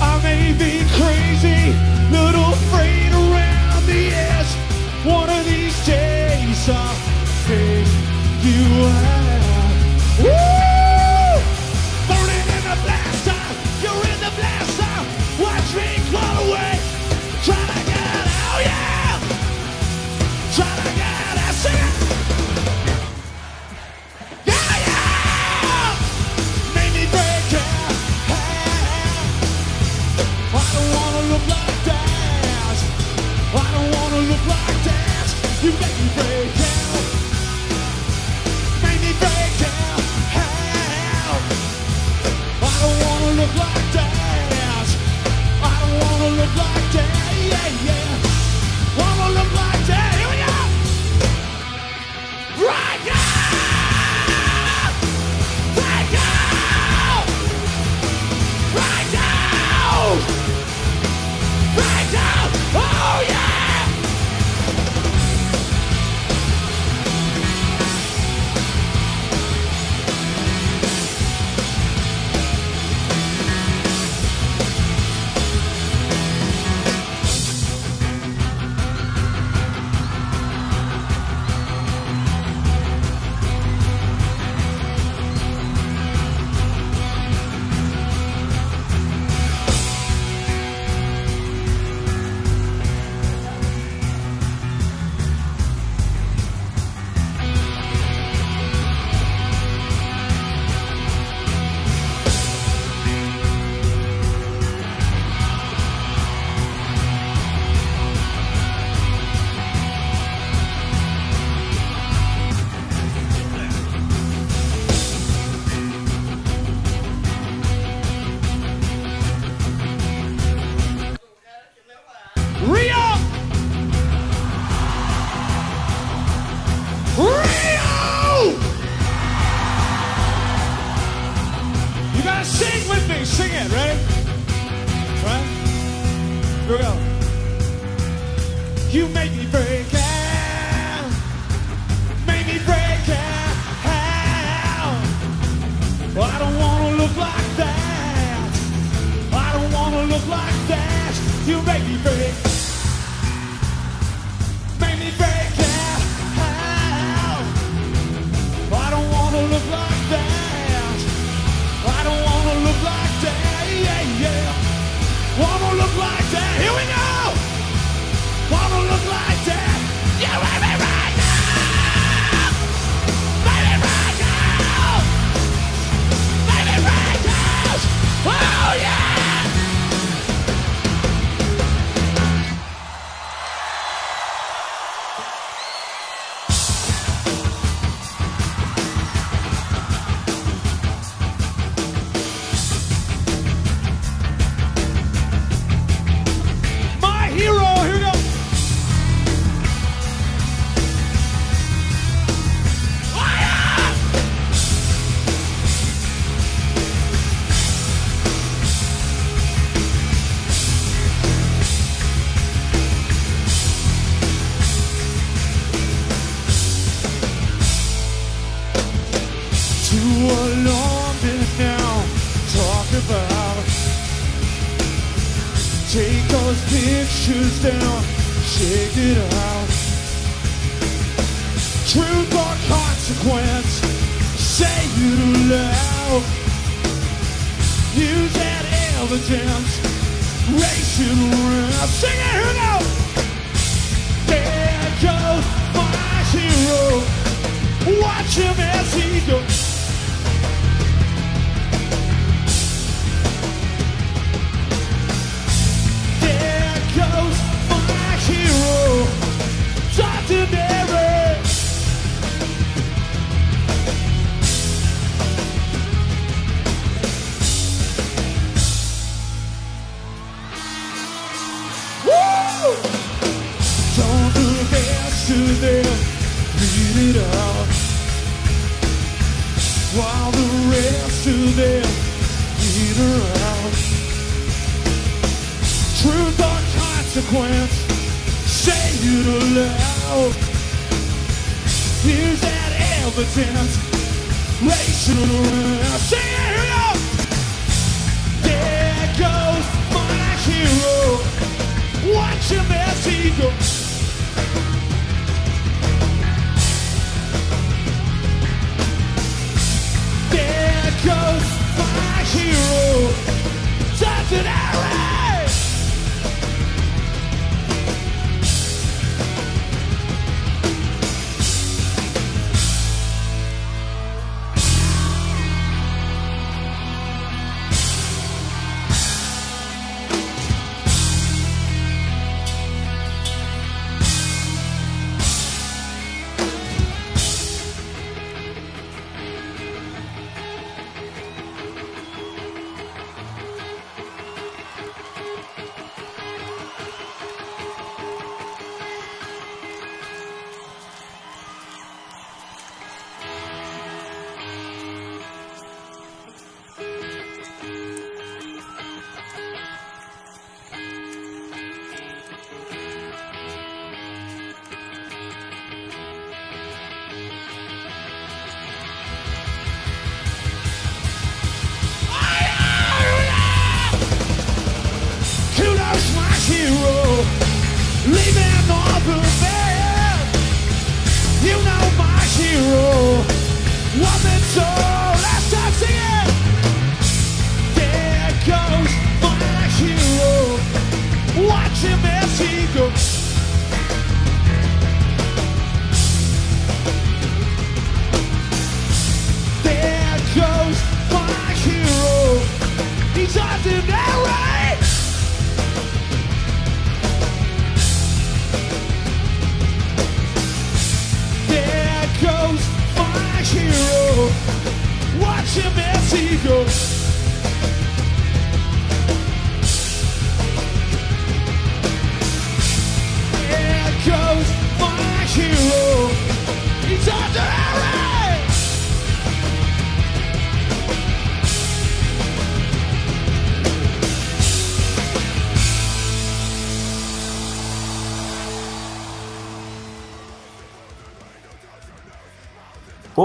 I 0.00 0.16
may 0.24 0.56
be 0.56 0.80
crazy, 0.96 1.76
little 2.08 2.56
afraid 2.56 3.12
around 3.12 3.84
the 3.84 4.14
edge. 4.16 4.52
One 5.04 5.28
of 5.28 5.44
these 5.44 5.76
days 5.84 6.70
I'll 6.70 6.96
take 7.44 7.92
you 8.40 8.86
out. 8.88 9.22
Woo! 10.22 10.61
blast. 14.36 14.71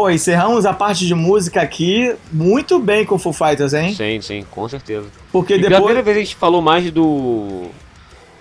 Pô, 0.08 0.12
encerramos 0.12 0.66
a 0.66 0.72
parte 0.72 1.05
de 1.05 1.14
música 1.14 1.62
aqui 1.62 2.16
muito 2.32 2.80
bem 2.80 3.03
com 3.03 3.20
Foo 3.20 3.34
Fighters, 3.34 3.74
hein? 3.74 3.93
Sim, 3.93 4.22
sim, 4.22 4.45
com 4.49 4.68
certeza. 4.70 5.08
Porque 5.34 5.55
E 5.55 5.58
pela 5.58 5.70
depois. 5.70 5.84
primeira 5.84 6.01
vez 6.01 6.16
a 6.16 6.20
gente 6.22 6.36
falou 6.38 6.62
mais 6.62 6.89
do. 6.91 7.66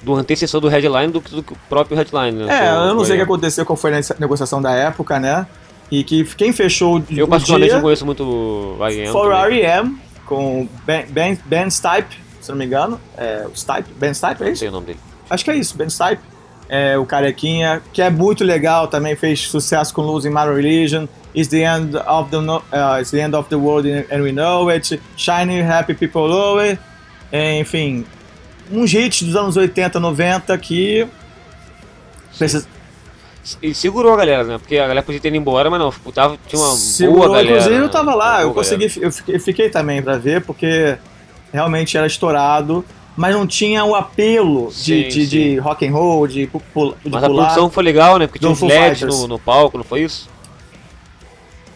do 0.00 0.14
antecessor 0.14 0.60
do 0.60 0.68
headline 0.68 1.12
do 1.12 1.20
que 1.20 1.34
do 1.34 1.42
próprio 1.68 1.96
headline, 1.96 2.44
né? 2.44 2.66
É, 2.66 2.70
eu 2.88 2.94
não 2.94 3.04
sei 3.04 3.14
o 3.14 3.18
que 3.18 3.24
aconteceu, 3.24 3.66
qual 3.66 3.76
foi 3.76 3.92
a 3.92 4.00
negociação 4.20 4.62
da 4.62 4.70
época, 4.70 5.18
né? 5.18 5.44
E 5.90 6.04
que 6.04 6.24
quem 6.36 6.52
fechou 6.52 7.02
Eu 7.10 7.26
particularmente 7.26 7.70
dia 7.70 7.76
não 7.78 7.82
conheço 7.82 8.06
muito 8.06 8.22
o 8.22 8.76
também. 8.78 9.58
R.E.M. 9.58 9.98
com 10.24 10.68
Ben, 10.86 11.04
ben, 11.08 11.36
ben 11.46 11.68
Stipe, 11.68 12.16
se 12.40 12.48
não 12.48 12.56
me 12.58 12.64
engano. 12.64 13.00
É, 13.16 13.44
o 13.52 13.56
Stipe, 13.58 13.88
Ben 13.96 14.14
Stipe, 14.14 14.40
é 14.40 14.44
Não 14.44 14.52
isso? 14.52 14.60
sei 14.60 14.68
o 14.68 14.72
nome 14.72 14.86
dele. 14.86 15.00
Acho 15.28 15.44
que 15.44 15.50
é 15.50 15.56
isso, 15.56 15.76
Ben 15.76 15.90
Stipe. 15.90 16.22
É, 16.68 16.98
o 16.98 17.06
Carequinha, 17.06 17.80
que 17.92 18.02
é 18.02 18.10
muito 18.10 18.42
legal, 18.42 18.88
também 18.88 19.14
fez 19.14 19.42
sucesso 19.48 19.94
com 19.94 20.02
Losing 20.02 20.30
My 20.30 20.46
Religion, 20.52 21.06
It's 21.34 21.48
the 21.48 21.58
End 21.62 21.96
of 21.96 22.30
the, 22.30 22.38
no- 22.38 22.56
uh, 22.72 22.98
It's 23.00 23.10
the 23.12 23.20
End 23.20 23.36
of 23.36 23.48
the 23.48 23.56
World 23.56 23.88
and 23.88 24.22
We 24.22 24.32
Know 24.32 24.68
It, 24.70 25.00
Shiny 25.16 25.60
Happy 25.62 25.94
People 25.94 26.28
Know 26.28 26.58
It, 26.58 26.78
É, 27.30 27.58
enfim, 27.60 28.04
uns 28.70 28.92
hits 28.94 29.22
dos 29.22 29.36
anos 29.36 29.56
80, 29.56 29.98
90 30.00 30.56
que... 30.58 31.06
Precisa, 32.38 32.66
E 33.62 33.74
segurou 33.74 34.12
a 34.14 34.16
galera, 34.16 34.44
né? 34.44 34.58
Porque 34.58 34.76
a 34.76 34.82
galera 34.88 35.02
podia 35.02 35.20
ter 35.20 35.28
ido 35.28 35.36
embora, 35.36 35.70
mas 35.70 35.78
não, 35.78 35.92
tava, 36.12 36.36
tinha 36.48 36.60
uma 36.60 36.74
segurou, 36.76 37.26
boa 37.26 37.28
galera. 37.36 37.48
inclusive 37.50 37.74
eu 37.76 37.82
né? 37.82 37.88
tava 37.88 38.14
lá, 38.14 38.42
eu 38.42 38.52
consegui, 38.52 38.84
eu 39.00 39.12
fiquei, 39.12 39.34
eu 39.36 39.40
fiquei 39.40 39.70
também 39.70 40.02
pra 40.02 40.16
ver, 40.18 40.42
porque 40.42 40.96
realmente 41.52 41.96
era 41.96 42.06
estourado, 42.06 42.84
mas 43.16 43.34
não 43.34 43.46
tinha 43.46 43.84
o 43.84 43.94
apelo 43.94 44.68
de, 44.68 44.74
Sim, 44.74 45.08
de, 45.08 45.22
sim. 45.22 45.26
de 45.28 45.56
rock 45.58 45.86
and 45.86 45.92
roll, 45.92 46.26
de, 46.26 46.46
pu- 46.46 46.62
pu- 46.74 46.94
de 47.04 47.10
Mas 47.10 47.24
a 47.24 47.26
pular. 47.28 47.44
produção 47.44 47.70
foi 47.70 47.82
legal, 47.82 48.18
né? 48.18 48.26
Porque 48.26 48.38
tinha 48.38 48.50
uns 48.50 48.60
LEDs 48.60 49.00
no, 49.02 49.26
no 49.28 49.38
palco, 49.38 49.76
não 49.78 49.84
foi 49.84 50.02
isso? 50.02 50.28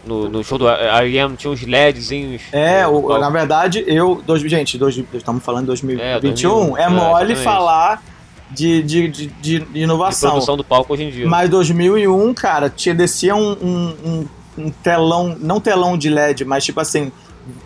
No, 0.05 0.29
no 0.31 0.43
show 0.43 0.57
do 0.57 0.67
R.E.M. 0.69 1.37
tinha 1.37 1.51
uns 1.53 1.61
LEDzinhos. 1.63 2.43
É, 2.53 2.87
o- 2.87 3.19
na 3.19 3.29
verdade, 3.29 3.85
eu. 3.87 4.23
Dois, 4.27 4.41
gente, 4.43 4.79
dois, 4.79 4.99
estamos 5.13 5.45
falando 5.45 5.63
de 5.63 5.67
2021. 5.69 6.07
É, 6.07 6.21
2000, 6.21 6.77
é, 6.79 6.89
mole 6.89 7.33
exatamente. 7.33 7.43
falar 7.45 8.03
de, 8.51 8.83
de, 8.83 9.09
de, 9.09 9.27
de 9.27 9.59
De 9.61 9.81
inovação. 9.81 10.31
produção 10.31 10.57
do 10.57 10.65
palco 10.65 10.93
hoje 10.95 11.05
em 11.05 11.11
dia. 11.11 11.29
Mas 11.29 11.51
2001, 11.51 12.33
cara, 12.33 12.71
tinha, 12.71 12.95
descia 12.95 13.37
um, 13.37 13.53
um, 13.53 13.95
um- 14.05 14.27
um 14.59 14.71
telão, 14.71 15.37
não 15.39 15.61
telão 15.61 15.97
de 15.99 16.09
LED, 16.09 16.45
mas 16.47 16.65
tipo 16.65 16.81
assim, 16.81 17.13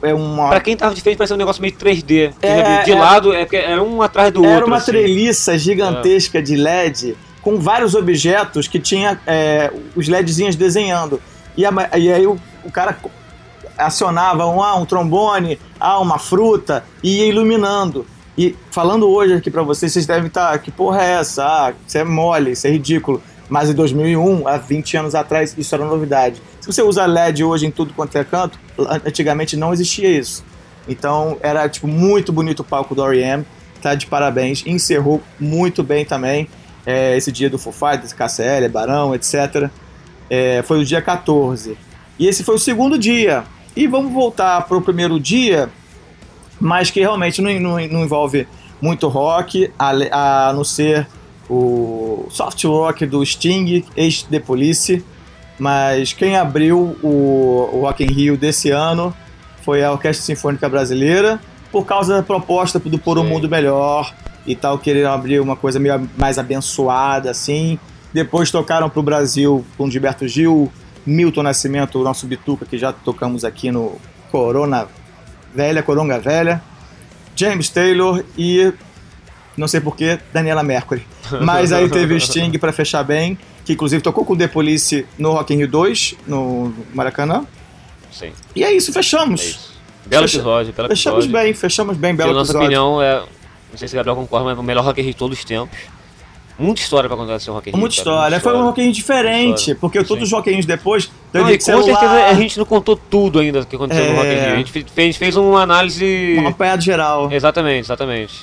é 0.02 0.14
uma. 0.14 0.48
Pra 0.48 0.60
quem 0.60 0.76
tava 0.76 0.94
de 0.94 1.00
frente, 1.00 1.16
parecia 1.16 1.34
um 1.34 1.38
negócio 1.38 1.60
meio 1.62 1.74
3D. 1.74 2.30
Porque 2.32 2.46
É, 2.46 2.82
de 2.82 2.92
é. 2.92 2.94
lado, 2.98 3.32
é 3.32 3.46
era 3.52 3.82
um 3.82 4.02
atrás 4.02 4.32
do 4.32 4.44
Era 4.44 4.54
outro. 4.54 4.66
uma 4.66 4.76
assim. 4.76 4.92
treliça 4.92 5.56
gigantesca 5.58 6.42
de 6.42 6.56
LED 6.56 7.16
com 7.42 7.58
vários 7.58 7.94
objetos 7.94 8.66
que 8.66 8.78
tinha 8.78 9.20
é, 9.26 9.70
os 9.94 10.08
LEDzinhos 10.08 10.56
desenhando. 10.56 11.20
E, 11.56 11.64
a 11.64 11.70
e 11.96 12.10
aí 12.12 12.26
o, 12.26 12.38
o 12.64 12.70
cara 12.70 12.96
acionava 13.76 14.46
um, 14.46 14.62
ah, 14.62 14.76
um 14.76 14.86
trombone, 14.86 15.58
ah, 15.78 15.98
uma 16.00 16.18
fruta, 16.18 16.84
e 17.02 17.18
ia 17.18 17.26
iluminando. 17.26 18.06
E 18.36 18.56
falando 18.70 19.08
hoje 19.08 19.34
aqui 19.34 19.50
pra 19.50 19.62
vocês, 19.62 19.92
vocês 19.92 20.06
devem 20.06 20.26
estar, 20.26 20.58
que 20.58 20.70
porra 20.70 21.02
é 21.02 21.10
essa? 21.20 21.44
Ah, 21.44 21.72
isso 21.86 21.98
é 21.98 22.04
mole, 22.04 22.52
isso 22.52 22.66
é 22.66 22.70
ridículo. 22.70 23.22
Mas 23.48 23.68
em 23.68 23.74
2001, 23.74 24.48
há 24.48 24.56
20 24.56 24.96
anos 24.96 25.14
atrás, 25.14 25.54
isso 25.56 25.74
era 25.74 25.84
novidade. 25.84 26.40
Se 26.60 26.66
você 26.66 26.82
usa 26.82 27.04
LED 27.04 27.44
hoje 27.44 27.66
em 27.66 27.70
tudo 27.70 27.92
quanto 27.92 28.16
é 28.16 28.24
canto, 28.24 28.58
antigamente 29.06 29.56
não 29.56 29.72
existia 29.72 30.08
isso. 30.08 30.44
Então 30.88 31.36
era 31.42 31.68
tipo 31.68 31.86
muito 31.86 32.32
bonito 32.32 32.60
o 32.60 32.64
palco 32.64 32.94
do 32.94 33.04
R.E.M. 33.04 33.44
Tá 33.82 33.94
de 33.94 34.06
parabéns. 34.06 34.64
Encerrou 34.66 35.22
muito 35.38 35.82
bem 35.82 36.04
também 36.04 36.48
é, 36.86 37.16
esse 37.16 37.30
dia 37.32 37.50
do 37.50 37.58
Foo 37.58 37.72
Fighters, 37.72 38.12
KCL, 38.12 38.68
Barão, 38.70 39.14
etc. 39.14 39.68
É, 40.28 40.62
foi 40.62 40.80
o 40.80 40.84
dia 40.84 41.02
14. 41.02 41.76
E 42.18 42.26
esse 42.26 42.44
foi 42.44 42.54
o 42.54 42.58
segundo 42.58 42.98
dia. 42.98 43.44
E 43.76 43.86
vamos 43.86 44.12
voltar 44.12 44.62
para 44.62 44.76
o 44.76 44.82
primeiro 44.82 45.18
dia, 45.18 45.68
mas 46.60 46.90
que 46.90 47.00
realmente 47.00 47.42
não, 47.42 47.52
não, 47.58 47.88
não 47.88 48.04
envolve 48.04 48.46
muito 48.80 49.08
rock, 49.08 49.70
a, 49.78 50.48
a 50.48 50.52
não 50.52 50.62
ser 50.62 51.06
o 51.48 52.26
soft 52.30 52.64
rock 52.64 53.06
do 53.06 53.24
Sting, 53.24 53.84
ex-The 53.96 54.40
Police. 54.40 55.04
Mas 55.58 56.12
quem 56.12 56.36
abriu 56.36 56.96
o, 57.02 57.70
o 57.72 57.80
Rock 57.82 58.02
in 58.02 58.08
Rio 58.08 58.36
desse 58.36 58.70
ano 58.70 59.14
foi 59.62 59.84
a 59.84 59.92
Orquestra 59.92 60.24
Sinfônica 60.24 60.68
Brasileira, 60.68 61.40
por 61.70 61.86
causa 61.86 62.16
da 62.16 62.22
proposta 62.22 62.78
do 62.78 62.98
Por 62.98 63.18
um 63.18 63.24
Mundo 63.24 63.48
Melhor 63.48 64.12
e 64.46 64.54
tal, 64.54 64.78
querer 64.78 65.06
abrir 65.06 65.40
uma 65.40 65.56
coisa 65.56 65.78
meio 65.78 66.08
mais 66.18 66.38
abençoada, 66.38 67.30
assim. 67.30 67.78
Depois 68.12 68.50
tocaram 68.50 68.90
para 68.90 69.00
o 69.00 69.02
Brasil 69.02 69.64
com 69.78 69.90
Gilberto 69.90 70.28
Gil, 70.28 70.70
Milton 71.06 71.42
Nascimento, 71.42 72.00
o 72.00 72.04
nosso 72.04 72.26
Bituca, 72.26 72.66
que 72.66 72.76
já 72.76 72.92
tocamos 72.92 73.44
aqui 73.44 73.70
no 73.70 73.98
Corona 74.30 74.86
Velha, 75.54 75.82
Coronga 75.82 76.18
Velha, 76.18 76.62
James 77.34 77.68
Taylor 77.68 78.22
e 78.36 78.72
não 79.56 79.68
sei 79.68 79.80
porquê, 79.80 80.18
Daniela 80.32 80.62
Mercury. 80.62 81.06
Mas 81.42 81.72
aí 81.72 81.88
teve 81.88 82.14
o 82.14 82.20
Sting 82.20 82.52
para 82.58 82.72
fechar 82.72 83.02
bem, 83.02 83.38
que 83.64 83.72
inclusive 83.72 84.02
tocou 84.02 84.24
com 84.24 84.34
o 84.34 84.36
The 84.36 84.48
Police 84.48 85.06
no 85.18 85.32
Rock 85.32 85.54
in 85.54 85.58
Rio 85.58 85.68
2, 85.68 86.14
no 86.26 86.72
Maracanã. 86.94 87.44
Sim. 88.12 88.32
E 88.54 88.62
é 88.62 88.72
isso, 88.72 88.92
fechamos. 88.92 89.40
É 89.40 89.44
isso. 89.44 89.74
Belo 90.06 90.22
Fecha... 90.22 90.36
episódio, 90.36 90.72
belo 90.74 90.88
Fechamos 90.88 91.24
episódio. 91.24 91.44
bem, 91.46 91.54
fechamos 91.54 91.96
bem, 91.96 92.14
belo 92.14 92.30
Na 92.32 92.38
nossa 92.40 92.50
episódio. 92.52 92.66
opinião, 92.66 93.02
é, 93.02 93.20
não 93.70 93.78
sei 93.78 93.88
se 93.88 93.94
o 93.94 93.96
Gabriel 93.96 94.16
concorda, 94.16 94.44
mas 94.44 94.56
é 94.58 94.60
o 94.60 94.62
melhor 94.62 94.84
Rock 94.84 95.00
in 95.00 95.04
Rio 95.04 95.12
de 95.12 95.18
todos 95.18 95.38
os 95.38 95.44
tempos. 95.44 95.78
Muita 96.58 96.82
história 96.82 97.08
pra 97.08 97.16
contar 97.16 97.34
esse 97.36 97.50
Rock 97.50 97.68
in 97.68 97.72
Rio. 97.72 97.80
Muita 97.80 97.96
história. 97.96 98.38
Foi 98.38 98.54
um 98.54 98.62
Rock 98.64 98.80
in 98.80 98.84
Rio 98.84 98.92
diferente, 98.92 99.74
porque 99.74 99.98
Sim. 100.00 100.04
todos 100.04 100.24
os 100.24 100.32
Rock 100.32 100.50
in 100.50 100.54
Rios 100.54 100.66
depois... 100.66 101.10
Não, 101.32 101.50
e 101.50 101.58
com 101.58 101.64
celular, 101.64 101.98
certeza 101.98 102.26
a 102.26 102.34
gente 102.34 102.58
não 102.58 102.64
contou 102.66 102.94
tudo 102.96 103.40
ainda 103.40 103.64
que 103.64 103.74
aconteceu 103.74 104.04
no 104.04 104.12
É. 104.12 104.14
Rock 104.16 104.28
in 104.28 104.34
Rio. 104.44 104.52
A 104.52 104.56
gente 104.56 104.70
fe- 104.72 104.86
fez, 104.94 105.16
fez 105.16 105.36
uma 105.36 105.62
análise... 105.62 106.36
Uma 106.38 106.50
apanhada 106.50 106.80
geral. 106.82 107.32
Exatamente, 107.32 107.86
exatamente. 107.86 108.34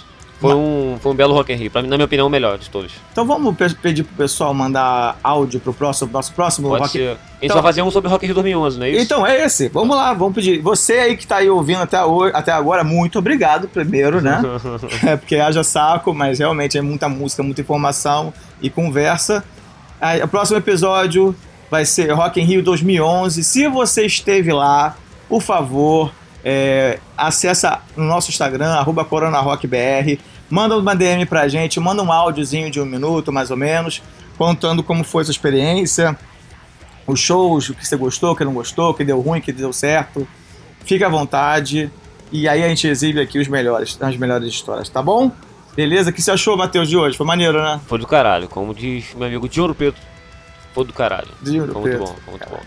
Foi 0.42 0.56
um, 0.56 0.98
foi 1.00 1.12
um 1.12 1.16
belo 1.16 1.34
Rock 1.36 1.54
in 1.54 1.56
Rio. 1.56 1.70
Pra 1.70 1.82
mim, 1.84 1.88
na 1.88 1.96
minha 1.98 2.06
opinião, 2.06 2.26
o 2.26 2.30
melhor 2.30 2.58
de 2.58 2.68
todos. 2.70 2.92
Então 3.12 3.26
vamos 3.28 3.56
pe- 3.56 3.76
pedir 3.76 4.04
pro 4.04 4.16
pessoal 4.16 4.54
mandar 4.54 5.20
áudio 5.24 5.60
pro 5.60 5.72
próximo, 5.72 6.12
nosso 6.12 6.34
próximo 6.34 6.68
Pode 6.70 6.82
Rock 6.82 6.92
ser. 6.94 7.04
A 7.10 7.12
gente 7.12 7.20
Então- 7.44 7.56
vai 7.58 7.64
fazer 7.64 7.82
um 7.84 7.92
sobre 7.92 8.10
Rock 8.10 8.26
in 8.26 8.28
Rio 8.28 8.34
2011, 8.36 8.80
não 8.80 8.86
é 8.86 8.90
isso? 8.90 9.02
Então 9.04 9.26
é 9.28 9.46
esse. 9.46 9.70
Vamos 9.70 9.96
lá, 9.96 10.14
vamos 10.16 10.34
pedir. 10.34 10.60
Você 10.62 10.94
aí 10.94 11.16
que 11.16 11.28
tá 11.28 11.38
aí 11.38 11.50
ouvindo 11.50 11.82
até, 11.84 12.04
hoje, 12.04 12.34
até 12.36 12.52
agora, 12.52 12.84
muito 12.84 13.20
obrigado 13.20 13.68
primeiro, 13.68 14.20
né? 14.20 14.42
é 15.06 15.16
porque 15.16 15.36
haja 15.36 15.64
saco, 15.64 16.12
mas 16.14 16.40
realmente 16.40 16.76
é 16.78 16.82
muita 16.82 17.08
música, 17.08 17.44
muita 17.44 17.62
informação 17.62 18.34
e 18.62 18.70
conversa. 18.70 19.44
Aí, 20.02 20.24
o 20.24 20.28
próximo 20.28 20.58
episódio 20.58 21.36
vai 21.70 21.86
ser 21.86 22.12
Rock 22.14 22.42
in 22.42 22.46
Rio 22.46 22.64
2011. 22.64 23.44
Se 23.44 23.68
você 23.68 24.06
esteve 24.08 24.52
lá, 24.52 24.96
por 25.30 25.42
favor, 25.44 26.12
é, 26.44 27.00
acessa 27.18 27.82
no 27.96 28.06
nosso 28.06 28.30
Instagram, 28.30 28.72
arroba 28.74 29.06
CoronaRockBR. 29.06 30.20
Manda 30.50 30.78
uma 30.78 30.96
DM 30.96 31.26
pra 31.26 31.48
gente, 31.48 31.80
manda 31.80 32.04
um 32.04 32.12
áudiozinho 32.12 32.70
de 32.70 32.80
um 32.82 32.86
minuto, 32.86 33.32
mais 33.32 33.52
ou 33.52 33.58
menos, 33.58 34.02
contando 34.38 34.84
como 34.84 35.04
foi 35.04 35.24
sua 35.24 35.32
experiência, 35.32 36.18
os 37.08 37.20
shows, 37.20 37.70
o 37.70 37.74
que 37.74 37.88
você 37.88 37.96
gostou, 37.96 38.32
o 38.32 38.36
que 38.36 38.44
não 38.44 38.54
gostou, 38.54 38.90
o 38.90 38.94
que 38.94 39.04
deu 39.04 39.20
ruim, 39.22 39.40
o 39.40 39.42
que 39.42 39.52
deu 39.54 39.72
certo. 39.72 40.28
Fique 40.84 41.04
à 41.04 41.10
vontade. 41.10 41.92
E 42.32 42.48
aí 42.48 42.64
a 42.64 42.68
gente 42.68 42.88
exibe 42.88 43.20
aqui 43.22 43.40
os 43.40 43.48
melhores, 43.48 43.98
as 44.02 44.18
melhores 44.18 44.48
histórias, 44.48 44.90
tá 44.90 45.02
bom? 45.02 45.32
Beleza? 45.76 46.10
O 46.10 46.14
que 46.14 46.22
você 46.22 46.32
achou, 46.32 46.58
Matheus, 46.58 46.90
de 46.90 46.98
hoje? 46.98 47.16
Foi 47.18 47.26
maneiro, 47.26 47.62
né? 47.62 47.80
Foi 47.88 47.98
do 47.98 48.08
caralho. 48.08 48.48
Como 48.50 48.74
diz 48.74 49.14
meu 49.16 49.28
amigo 49.28 49.48
de 49.48 49.62
Ouro 49.62 49.74
Preto, 49.74 50.00
foi 50.74 50.86
do 50.86 50.94
caralho. 50.94 51.30
De 51.42 51.60
Ouro 51.60 51.74
Foi 51.74 51.82
Preto. 51.84 51.98
muito 52.00 52.12
bom, 52.12 52.20
foi 52.26 52.32
muito 52.32 52.50
bom. 52.50 52.60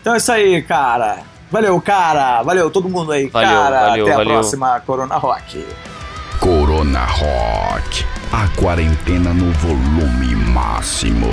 Então 0.00 0.14
é 0.14 0.16
isso 0.18 0.32
aí, 0.32 0.62
cara. 0.62 1.22
Valeu, 1.50 1.80
cara. 1.80 2.42
Valeu 2.42 2.70
todo 2.70 2.88
mundo 2.88 3.12
aí, 3.12 3.28
Valeu, 3.28 3.48
cara. 3.48 3.80
valeu, 3.88 4.04
Até 4.04 4.14
a 4.14 4.16
valeu. 4.18 4.32
próxima 4.34 4.80
Corona 4.80 5.16
Rock. 5.16 5.66
Corona 6.40 7.04
Rock. 7.04 8.04
A 8.32 8.48
quarentena 8.60 9.32
no 9.32 9.52
volume 9.52 10.34
máximo. 10.34 11.28